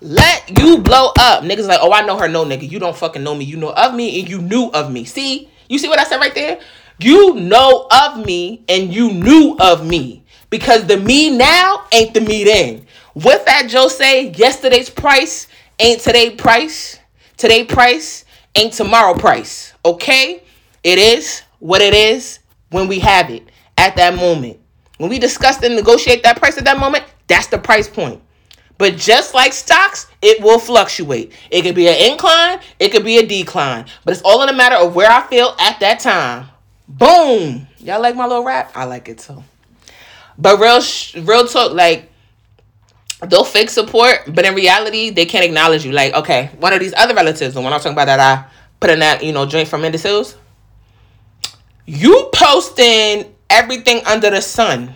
Let 0.00 0.58
you 0.58 0.78
blow 0.78 1.12
up. 1.18 1.44
Niggas 1.44 1.66
like, 1.66 1.80
oh, 1.82 1.92
I 1.92 2.04
know 2.04 2.18
her. 2.18 2.28
No, 2.28 2.44
nigga. 2.44 2.68
You 2.68 2.78
don't 2.78 2.96
fucking 2.96 3.22
know 3.22 3.34
me. 3.34 3.44
You 3.44 3.56
know 3.56 3.72
of 3.72 3.94
me 3.94 4.20
and 4.20 4.28
you 4.28 4.40
knew 4.40 4.70
of 4.72 4.90
me. 4.90 5.04
See? 5.04 5.48
You 5.68 5.78
see 5.78 5.88
what 5.88 5.98
I 5.98 6.04
said 6.04 6.18
right 6.18 6.34
there? 6.34 6.60
You 6.98 7.34
know 7.34 7.88
of 7.90 8.24
me 8.24 8.64
and 8.68 8.92
you 8.92 9.12
knew 9.12 9.56
of 9.58 9.86
me. 9.86 10.24
Because 10.50 10.86
the 10.86 10.98
me 10.98 11.36
now 11.36 11.84
ain't 11.92 12.14
the 12.14 12.20
me 12.20 12.44
then. 12.44 12.86
With 13.14 13.44
that, 13.46 13.68
Joe 13.68 13.88
say, 13.88 14.30
yesterday's 14.30 14.90
price 14.90 15.48
ain't 15.78 16.00
today 16.00 16.30
price. 16.30 16.98
Today 17.36 17.64
price 17.64 18.24
ain't 18.54 18.72
tomorrow 18.72 19.14
price. 19.14 19.71
Okay? 19.84 20.42
It 20.82 20.98
is 20.98 21.42
what 21.58 21.80
it 21.80 21.94
is 21.94 22.40
when 22.70 22.88
we 22.88 22.98
have 23.00 23.30
it 23.30 23.48
at 23.78 23.96
that 23.96 24.14
moment. 24.14 24.58
When 24.98 25.10
we 25.10 25.18
discuss 25.18 25.62
and 25.62 25.74
negotiate 25.74 26.22
that 26.22 26.38
price 26.38 26.58
at 26.58 26.64
that 26.64 26.78
moment, 26.78 27.04
that's 27.26 27.46
the 27.46 27.58
price 27.58 27.88
point. 27.88 28.20
But 28.78 28.96
just 28.96 29.34
like 29.34 29.52
stocks, 29.52 30.08
it 30.22 30.42
will 30.42 30.58
fluctuate. 30.58 31.32
It 31.50 31.62
could 31.62 31.74
be 31.74 31.88
an 31.88 32.12
incline, 32.12 32.60
it 32.80 32.90
could 32.90 33.04
be 33.04 33.18
a 33.18 33.26
decline. 33.26 33.86
But 34.04 34.12
it's 34.12 34.22
all 34.22 34.42
in 34.42 34.48
a 34.48 34.52
matter 34.52 34.76
of 34.76 34.94
where 34.94 35.10
I 35.10 35.26
feel 35.28 35.54
at 35.58 35.78
that 35.80 36.00
time. 36.00 36.48
Boom. 36.88 37.66
Y'all 37.78 38.02
like 38.02 38.16
my 38.16 38.26
little 38.26 38.44
rap? 38.44 38.72
I 38.74 38.84
like 38.84 39.08
it 39.08 39.18
too. 39.18 39.42
But 40.38 40.58
real, 40.58 40.80
real 41.24 41.46
talk, 41.46 41.72
like 41.72 42.10
they'll 43.28 43.44
fake 43.44 43.70
support, 43.70 44.24
but 44.28 44.44
in 44.44 44.54
reality, 44.54 45.10
they 45.10 45.26
can't 45.26 45.44
acknowledge 45.44 45.84
you. 45.84 45.92
Like, 45.92 46.14
okay, 46.14 46.50
one 46.58 46.72
of 46.72 46.80
these 46.80 46.94
other 46.96 47.14
relatives, 47.14 47.54
the 47.54 47.60
one 47.60 47.72
I'm 47.72 47.78
talking 47.78 47.92
about 47.92 48.06
that 48.06 48.20
I 48.20 48.51
put 48.82 48.90
in 48.90 48.98
that, 48.98 49.22
you 49.22 49.32
know, 49.32 49.46
joint 49.46 49.68
from 49.68 49.80
Hills, 49.82 50.36
you 51.86 52.28
posting 52.34 53.32
everything 53.48 54.04
under 54.06 54.28
the 54.28 54.42
sun. 54.42 54.92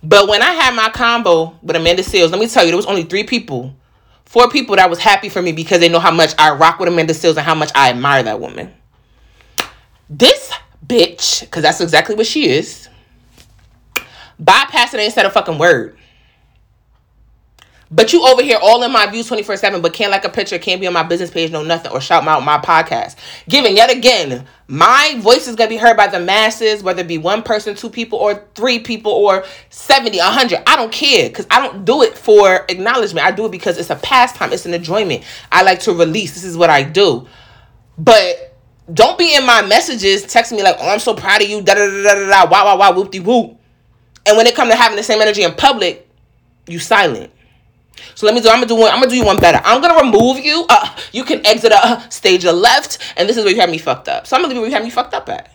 But 0.00 0.28
when 0.28 0.42
I 0.42 0.52
had 0.52 0.76
my 0.76 0.88
combo 0.90 1.58
with 1.60 1.74
Amanda 1.74 2.04
Seales, 2.04 2.30
let 2.30 2.38
me 2.38 2.46
tell 2.46 2.62
you, 2.62 2.70
there 2.70 2.76
was 2.76 2.86
only 2.86 3.02
three 3.02 3.24
people, 3.24 3.74
four 4.24 4.48
people 4.48 4.76
that 4.76 4.88
was 4.88 5.00
happy 5.00 5.28
for 5.28 5.42
me 5.42 5.50
because 5.50 5.80
they 5.80 5.88
know 5.88 5.98
how 5.98 6.12
much 6.12 6.34
I 6.38 6.52
rock 6.52 6.78
with 6.78 6.88
Amanda 6.88 7.14
Seales 7.14 7.36
and 7.36 7.40
how 7.40 7.56
much 7.56 7.72
I 7.74 7.90
admire 7.90 8.22
that 8.22 8.38
woman. 8.38 8.72
This 10.08 10.52
bitch, 10.86 11.40
because 11.40 11.64
that's 11.64 11.80
exactly 11.80 12.14
what 12.14 12.26
she 12.26 12.48
is, 12.48 12.88
bypassing 14.40 15.00
ain't 15.00 15.14
said 15.14 15.26
a 15.26 15.30
fucking 15.30 15.58
word. 15.58 15.97
But 17.90 18.12
you 18.12 18.26
over 18.26 18.42
here 18.42 18.58
all 18.60 18.82
in 18.82 18.92
my 18.92 19.06
views 19.06 19.26
24 19.28 19.56
7, 19.56 19.80
but 19.80 19.94
can't 19.94 20.10
like 20.10 20.24
a 20.24 20.28
picture, 20.28 20.58
can't 20.58 20.80
be 20.80 20.86
on 20.86 20.92
my 20.92 21.02
business 21.02 21.30
page, 21.30 21.50
no 21.50 21.62
nothing, 21.62 21.90
or 21.90 22.00
shout 22.02 22.26
out 22.26 22.44
my 22.44 22.58
podcast. 22.58 23.16
Giving 23.48 23.76
yet 23.76 23.90
again, 23.90 24.46
my 24.66 25.16
voice 25.20 25.48
is 25.48 25.56
gonna 25.56 25.70
be 25.70 25.78
heard 25.78 25.96
by 25.96 26.06
the 26.06 26.20
masses, 26.20 26.82
whether 26.82 27.00
it 27.00 27.08
be 27.08 27.16
one 27.16 27.42
person, 27.42 27.74
two 27.74 27.88
people, 27.88 28.18
or 28.18 28.44
three 28.54 28.78
people, 28.78 29.12
or 29.12 29.44
70, 29.70 30.18
100. 30.18 30.62
I 30.66 30.76
don't 30.76 30.92
care 30.92 31.30
because 31.30 31.46
I 31.50 31.60
don't 31.60 31.86
do 31.86 32.02
it 32.02 32.18
for 32.18 32.66
acknowledgement. 32.68 33.26
I 33.26 33.30
do 33.30 33.46
it 33.46 33.52
because 33.52 33.78
it's 33.78 33.90
a 33.90 33.96
pastime, 33.96 34.52
it's 34.52 34.66
an 34.66 34.74
enjoyment. 34.74 35.24
I 35.50 35.62
like 35.62 35.80
to 35.80 35.92
release. 35.92 36.34
This 36.34 36.44
is 36.44 36.58
what 36.58 36.68
I 36.68 36.82
do. 36.82 37.26
But 37.96 38.54
don't 38.92 39.18
be 39.18 39.34
in 39.34 39.46
my 39.46 39.62
messages 39.62 40.24
texting 40.26 40.56
me 40.56 40.62
like, 40.62 40.76
oh, 40.78 40.90
I'm 40.90 40.98
so 40.98 41.14
proud 41.14 41.42
of 41.42 41.48
you, 41.48 41.62
da 41.62 41.74
da 41.74 41.86
da 41.86 42.02
da 42.02 42.14
da, 42.14 42.44
da, 42.44 42.50
wow, 42.50 42.64
wow, 42.66 42.78
wow, 42.78 42.92
whoop 42.94 43.10
de 43.10 43.20
whoop. 43.20 43.58
And 44.26 44.36
when 44.36 44.46
it 44.46 44.54
comes 44.54 44.70
to 44.70 44.76
having 44.76 44.96
the 44.96 45.02
same 45.02 45.22
energy 45.22 45.42
in 45.42 45.54
public, 45.54 46.06
you 46.66 46.78
silent. 46.78 47.32
So 48.14 48.26
let 48.26 48.34
me 48.34 48.40
do. 48.40 48.48
I'm 48.48 48.56
gonna 48.56 48.66
do 48.66 48.76
one. 48.76 48.90
I'm 48.90 49.00
gonna 49.00 49.10
do 49.10 49.16
you 49.16 49.24
one 49.24 49.38
better. 49.38 49.60
I'm 49.64 49.80
gonna 49.80 50.00
remove 50.02 50.38
you. 50.44 50.66
Uh, 50.68 50.96
you 51.12 51.24
can 51.24 51.44
exit 51.46 51.72
a 51.72 51.78
uh, 51.84 52.08
stage 52.08 52.44
a 52.44 52.52
left, 52.52 52.98
and 53.16 53.28
this 53.28 53.36
is 53.36 53.44
where 53.44 53.52
you 53.52 53.60
have 53.60 53.70
me 53.70 53.78
fucked 53.78 54.08
up. 54.08 54.26
So 54.26 54.36
I'm 54.36 54.42
gonna 54.42 54.54
leave 54.54 54.62
where 54.62 54.70
you 54.70 54.74
have 54.74 54.84
me 54.84 54.90
fucked 54.90 55.14
up 55.14 55.28
at. 55.28 55.54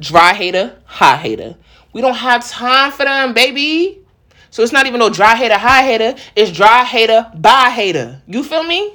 Dry 0.00 0.34
hater, 0.34 0.80
high 0.84 1.16
hater. 1.16 1.56
We 1.92 2.00
don't 2.00 2.14
have 2.14 2.46
time 2.48 2.92
for 2.92 3.04
them, 3.04 3.34
baby. 3.34 4.02
So 4.50 4.62
it's 4.62 4.72
not 4.72 4.86
even 4.86 5.00
no 5.00 5.08
dry 5.08 5.34
hater, 5.34 5.56
high 5.56 5.82
hater. 5.82 6.14
It's 6.36 6.52
dry 6.52 6.84
hater, 6.84 7.30
bye 7.34 7.70
hater. 7.70 8.22
You 8.26 8.44
feel 8.44 8.62
me? 8.62 8.94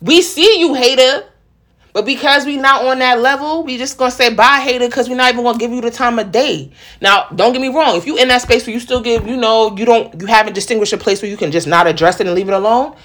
We 0.00 0.22
see 0.22 0.60
you, 0.60 0.74
hater. 0.74 1.24
But 1.94 2.04
because 2.04 2.44
we 2.44 2.56
not 2.56 2.84
on 2.84 2.98
that 2.98 3.20
level, 3.20 3.62
we 3.62 3.78
just 3.78 3.96
gonna 3.96 4.10
say 4.10 4.34
bye 4.34 4.58
hater 4.58 4.88
because 4.88 5.08
we're 5.08 5.14
not 5.14 5.32
even 5.32 5.44
gonna 5.44 5.58
give 5.58 5.70
you 5.70 5.80
the 5.80 5.92
time 5.92 6.18
of 6.18 6.32
day. 6.32 6.72
Now, 7.00 7.28
don't 7.32 7.52
get 7.52 7.62
me 7.62 7.68
wrong. 7.68 7.96
If 7.96 8.04
you 8.04 8.18
in 8.18 8.26
that 8.28 8.42
space 8.42 8.66
where 8.66 8.74
you 8.74 8.80
still 8.80 9.00
give, 9.00 9.28
you 9.28 9.36
know, 9.36 9.76
you 9.76 9.84
don't 9.84 10.20
you 10.20 10.26
haven't 10.26 10.54
distinguished 10.54 10.92
a 10.92 10.98
place 10.98 11.22
where 11.22 11.30
you 11.30 11.36
can 11.36 11.52
just 11.52 11.68
not 11.68 11.86
address 11.86 12.18
it 12.18 12.26
and 12.26 12.34
leave 12.34 12.48
it 12.48 12.52
alone, 12.52 12.96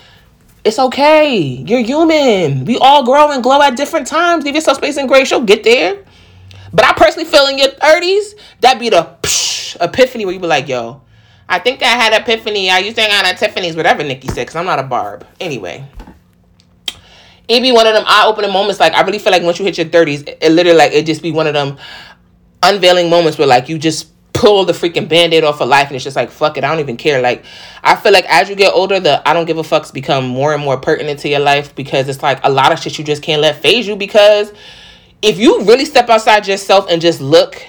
it's 0.63 0.80
okay. 0.80 1.38
You're 1.38 1.82
human. 1.84 2.65
We 2.65 2.80
all 2.80 3.06
grow 3.06 3.30
and 3.30 3.43
glow 3.43 3.62
at 3.62 3.78
different 3.78 4.08
times. 4.08 4.43
Leave 4.43 4.56
yourself 4.56 4.78
space 4.78 4.97
and 4.97 5.08
grace. 5.08 5.30
You'll 5.30 5.41
get 5.41 5.63
there. 5.63 6.04
But 6.73 6.84
I 6.84 6.93
personally 6.93 7.30
feel 7.30 7.45
in 7.45 7.60
your 7.60 7.67
30s, 7.67 8.34
that 8.62 8.80
be 8.80 8.89
the 8.89 9.15
psh, 9.21 9.78
epiphany 9.80 10.25
where 10.25 10.34
you 10.34 10.39
be 10.39 10.47
like, 10.47 10.67
yo, 10.67 11.04
I 11.47 11.60
think 11.60 11.84
I 11.84 11.89
had 11.89 12.19
epiphany. 12.19 12.71
I 12.71 12.80
used 12.80 12.95
to 12.95 13.04
hang 13.04 13.12
out 13.12 13.25
at 13.25 13.38
Tiffany's, 13.38 13.75
whatever 13.75 14.04
Nicki 14.04 14.30
said, 14.30 14.47
because 14.47 14.56
I'm 14.56 14.65
not 14.65 14.80
a 14.80 14.84
barb. 14.84 15.28
Anyway 15.39 15.88
it 17.49 17.62
be 17.62 17.71
one 17.71 17.88
of 17.88 17.93
them 17.93 18.03
eye 18.05 18.25
opening 18.27 18.53
moments. 18.53 18.79
Like 18.79 18.93
I 18.93 19.01
really 19.01 19.19
feel 19.19 19.33
like 19.33 19.43
once 19.43 19.59
you 19.59 19.65
hit 19.65 19.77
your 19.77 19.88
thirties, 19.88 20.21
it, 20.21 20.38
it 20.41 20.51
literally 20.51 20.77
like 20.77 20.93
it 20.93 21.05
just 21.05 21.21
be 21.21 21.31
one 21.31 21.47
of 21.47 21.53
them 21.53 21.77
unveiling 22.63 23.09
moments 23.09 23.38
where 23.38 23.47
like 23.47 23.67
you 23.67 23.77
just 23.77 24.12
pull 24.33 24.63
the 24.63 24.71
freaking 24.71 25.09
band-aid 25.09 25.43
off 25.43 25.59
of 25.59 25.67
life 25.67 25.88
and 25.88 25.95
it's 25.95 26.03
just 26.03 26.15
like 26.15 26.29
fuck 26.29 26.57
it, 26.57 26.63
I 26.63 26.69
don't 26.69 26.79
even 26.79 26.95
care. 26.95 27.21
Like 27.21 27.43
I 27.83 27.95
feel 27.95 28.13
like 28.13 28.25
as 28.29 28.49
you 28.49 28.55
get 28.55 28.73
older, 28.73 28.99
the 28.99 29.27
I 29.27 29.33
don't 29.33 29.45
give 29.45 29.57
a 29.57 29.63
fucks 29.63 29.91
become 29.91 30.25
more 30.27 30.53
and 30.53 30.63
more 30.63 30.77
pertinent 30.77 31.19
to 31.21 31.29
your 31.29 31.39
life 31.39 31.75
because 31.75 32.07
it's 32.07 32.21
like 32.21 32.39
a 32.43 32.49
lot 32.49 32.71
of 32.71 32.79
shit 32.79 32.97
you 32.97 33.03
just 33.03 33.23
can't 33.23 33.41
let 33.41 33.62
phase 33.62 33.88
you 33.88 33.95
because 33.95 34.53
if 35.21 35.38
you 35.38 35.63
really 35.63 35.85
step 35.85 36.07
outside 36.09 36.47
yourself 36.47 36.85
and 36.89 37.01
just 37.01 37.19
look, 37.19 37.62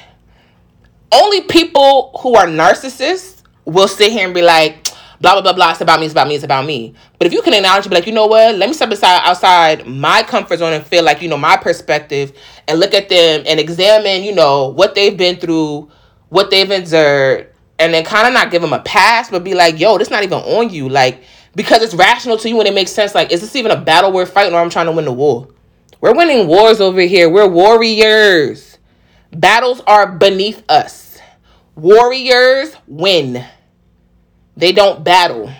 only 1.10 1.40
people 1.42 2.16
who 2.20 2.36
are 2.36 2.46
narcissists 2.46 3.42
will 3.64 3.88
sit 3.88 4.12
here 4.12 4.26
and 4.26 4.34
be 4.34 4.42
like, 4.42 4.89
blah 5.20 5.35
blah 5.35 5.42
blah 5.42 5.52
blah. 5.52 5.70
It's 5.72 5.80
about 5.80 6.00
me. 6.00 6.06
It's 6.06 6.12
about 6.12 6.28
me. 6.28 6.35
It's 6.35 6.44
about 6.44 6.66
me. 6.66 6.94
But 7.18 7.26
if 7.26 7.33
you 7.33 7.42
can 7.42 7.54
acknowledge, 7.54 7.88
be 7.88 7.94
like, 7.94 8.06
you 8.06 8.12
know 8.12 8.26
what? 8.26 8.56
Let 8.56 8.68
me 8.68 8.74
step 8.74 8.90
aside 8.90 9.20
outside 9.24 9.87
my 9.87 10.22
comfort 10.22 10.59
zone 10.59 10.72
and 10.72 10.85
feel 10.85 11.04
like 11.04 11.22
you 11.22 11.28
know 11.28 11.38
my 11.38 11.56
perspective, 11.56 12.33
and 12.68 12.80
look 12.80 12.94
at 12.94 13.09
them 13.09 13.44
and 13.46 13.61
examine, 13.61 14.22
you 14.24 14.35
know, 14.35 14.68
what 14.68 14.94
they've 14.94 15.16
been 15.16 15.37
through, 15.37 15.90
what 16.28 16.50
they've 16.50 16.70
endured, 16.70 17.52
and 17.78 17.94
then 17.94 18.04
kind 18.04 18.26
of 18.26 18.33
not 18.33 18.50
give 18.50 18.62
them 18.62 18.72
a 18.72 18.80
pass, 18.80 19.30
but 19.30 19.44
be 19.44 19.54
like, 19.54 19.78
yo, 19.78 19.98
this 19.98 20.11
not 20.11 20.22
even 20.22 20.38
on 20.38 20.70
you, 20.70 20.88
like 20.88 21.22
because 21.54 21.83
it's 21.83 21.94
rational 21.94 22.37
to 22.38 22.48
you 22.48 22.59
and 22.59 22.68
it 22.68 22.74
makes 22.74 22.92
sense. 22.92 23.14
Like, 23.14 23.33
is 23.33 23.40
this 23.40 23.56
even 23.56 23.70
a 23.70 23.80
battle 23.80 24.12
we're 24.12 24.26
fighting, 24.26 24.54
or 24.54 24.61
I'm 24.61 24.70
trying 24.70 24.87
to 24.87 24.92
win 24.92 25.04
the 25.04 25.12
war? 25.12 25.48
We're 26.00 26.14
winning 26.14 26.46
wars 26.46 26.80
over 26.80 27.00
here. 27.00 27.28
We're 27.28 27.48
warriors. 27.48 28.78
Battles 29.33 29.80
are 29.87 30.11
beneath 30.11 30.62
us. 30.68 31.18
Warriors 31.74 32.74
win. 32.87 33.44
They 34.60 34.72
don't 34.72 35.02
battle. 35.02 35.50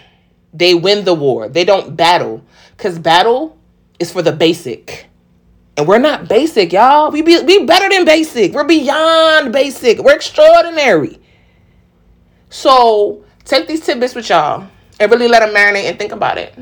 They 0.52 0.74
win 0.74 1.04
the 1.04 1.14
war. 1.14 1.48
They 1.48 1.64
don't 1.64 1.96
battle. 1.96 2.44
Cause 2.76 2.98
battle 2.98 3.56
is 3.98 4.12
for 4.12 4.20
the 4.20 4.32
basic. 4.32 5.06
And 5.76 5.88
we're 5.88 5.98
not 5.98 6.28
basic, 6.28 6.72
y'all. 6.72 7.10
We 7.10 7.22
be 7.22 7.40
we 7.40 7.64
better 7.64 7.88
than 7.88 8.04
basic. 8.04 8.52
We're 8.52 8.64
beyond 8.64 9.52
basic. 9.52 9.98
We're 9.98 10.14
extraordinary. 10.14 11.18
So 12.50 13.24
take 13.44 13.66
these 13.66 13.80
tidbits 13.80 14.14
with 14.14 14.28
y'all 14.28 14.68
and 14.98 15.10
really 15.10 15.28
let 15.28 15.40
them 15.40 15.54
marinate 15.54 15.84
and 15.84 15.98
think 15.98 16.12
about 16.12 16.36
it. 16.36 16.54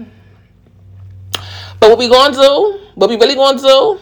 But 1.80 1.90
what 1.90 1.98
we 1.98 2.08
gonna 2.08 2.34
do, 2.34 2.80
what 2.94 3.10
we 3.10 3.16
really 3.16 3.34
gonna 3.34 3.58
do, 3.58 3.98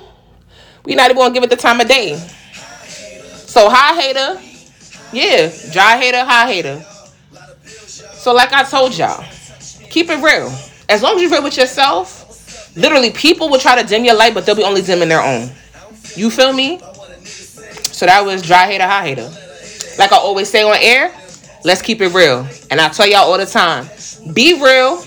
we 0.85 0.95
not 0.95 1.11
even 1.11 1.17
gonna 1.17 1.33
give 1.33 1.43
it 1.43 1.51
the 1.51 1.57
time 1.57 1.81
of 1.81 1.89
day. 1.89 2.17
So 3.47 3.71
high 3.71 3.99
hater, 3.99 4.41
yeah, 5.13 5.51
dry 5.73 5.97
hater, 5.97 6.25
high 6.25 6.53
hater. 6.53 6.85
So, 8.27 8.35
like 8.35 8.53
I 8.53 8.65
told 8.65 8.99
y'all, 8.99 9.25
keep 9.89 10.11
it 10.11 10.21
real. 10.21 10.53
As 10.89 11.01
long 11.01 11.15
as 11.15 11.23
you're 11.23 11.31
real 11.31 11.45
with 11.45 11.57
yourself, 11.57 12.77
literally, 12.77 13.13
people 13.13 13.49
will 13.49 13.61
try 13.61 13.81
to 13.81 13.87
dim 13.87 14.05
your 14.05 14.17
light, 14.17 14.35
but 14.35 14.45
they'll 14.45 14.57
be 14.57 14.65
only 14.65 14.83
dimming 14.83 15.09
their 15.09 15.23
own. 15.23 15.49
You 16.17 16.29
feel 16.33 16.53
me? 16.53 16.81
So 17.23 18.05
that 18.05 18.25
was 18.27 18.43
dry 18.43 18.67
hater, 18.67 18.83
high 18.83 19.07
hater. 19.07 19.31
Like 19.97 20.11
I 20.11 20.17
always 20.17 20.51
say 20.51 20.65
on 20.65 20.77
air, 20.81 21.15
let's 21.65 21.83
keep 21.83 22.01
it 22.01 22.09
real. 22.09 22.49
And 22.69 22.81
I 22.81 22.89
tell 22.89 23.07
y'all 23.07 23.31
all 23.31 23.39
the 23.39 23.47
time 23.47 23.89
be 24.35 24.61
real, 24.61 25.05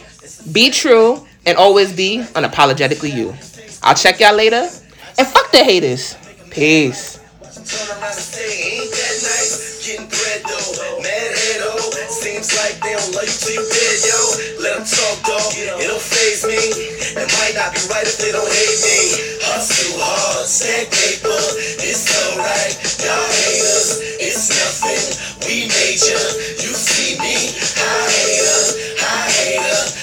be 0.53 0.69
true, 0.69 1.27
and 1.45 1.57
always 1.57 1.91
be 1.91 2.19
unapologetically 2.35 3.13
you. 3.13 3.35
I'll 3.83 3.95
check 3.95 4.21
y'all 4.21 4.33
later. 4.33 4.69
And 5.17 5.27
fuck 5.27 5.51
the 5.51 5.61
haters. 5.61 6.15
Peace 6.51 7.19
seems 12.43 12.55
like 12.55 12.79
they 12.79 12.95
don't 12.95 13.15
like 13.15 13.27
you 13.27 13.35
till 13.35 13.53
you 13.59 13.65
dead, 13.67 13.99
yo. 14.07 14.19
Let 14.63 14.77
them 14.79 14.85
talk, 14.87 15.17
dog. 15.27 15.51
It 15.59 15.87
don't 15.87 15.99
phase 15.99 16.47
me. 16.47 16.55
It 16.55 17.27
might 17.35 17.55
not 17.55 17.75
be 17.75 17.81
right 17.91 18.07
if 18.07 18.15
they 18.17 18.31
don't 18.31 18.47
hate 18.47 18.79
me. 18.79 18.99
Hustle 19.43 19.99
hard, 19.99 20.47
stack 20.47 20.87
paper. 20.87 21.35
It's 21.83 22.07
alright. 22.07 22.79
Y'all 23.03 23.27
haters, 23.43 23.99
it's 24.23 24.55
nothing. 24.55 25.03
We 25.43 25.67
major. 25.67 26.23
You 26.63 26.71
see 26.71 27.19
me, 27.19 27.51
high 27.75 28.07
hater, 28.07 28.59
high 29.03 29.31
hater. 29.35 29.98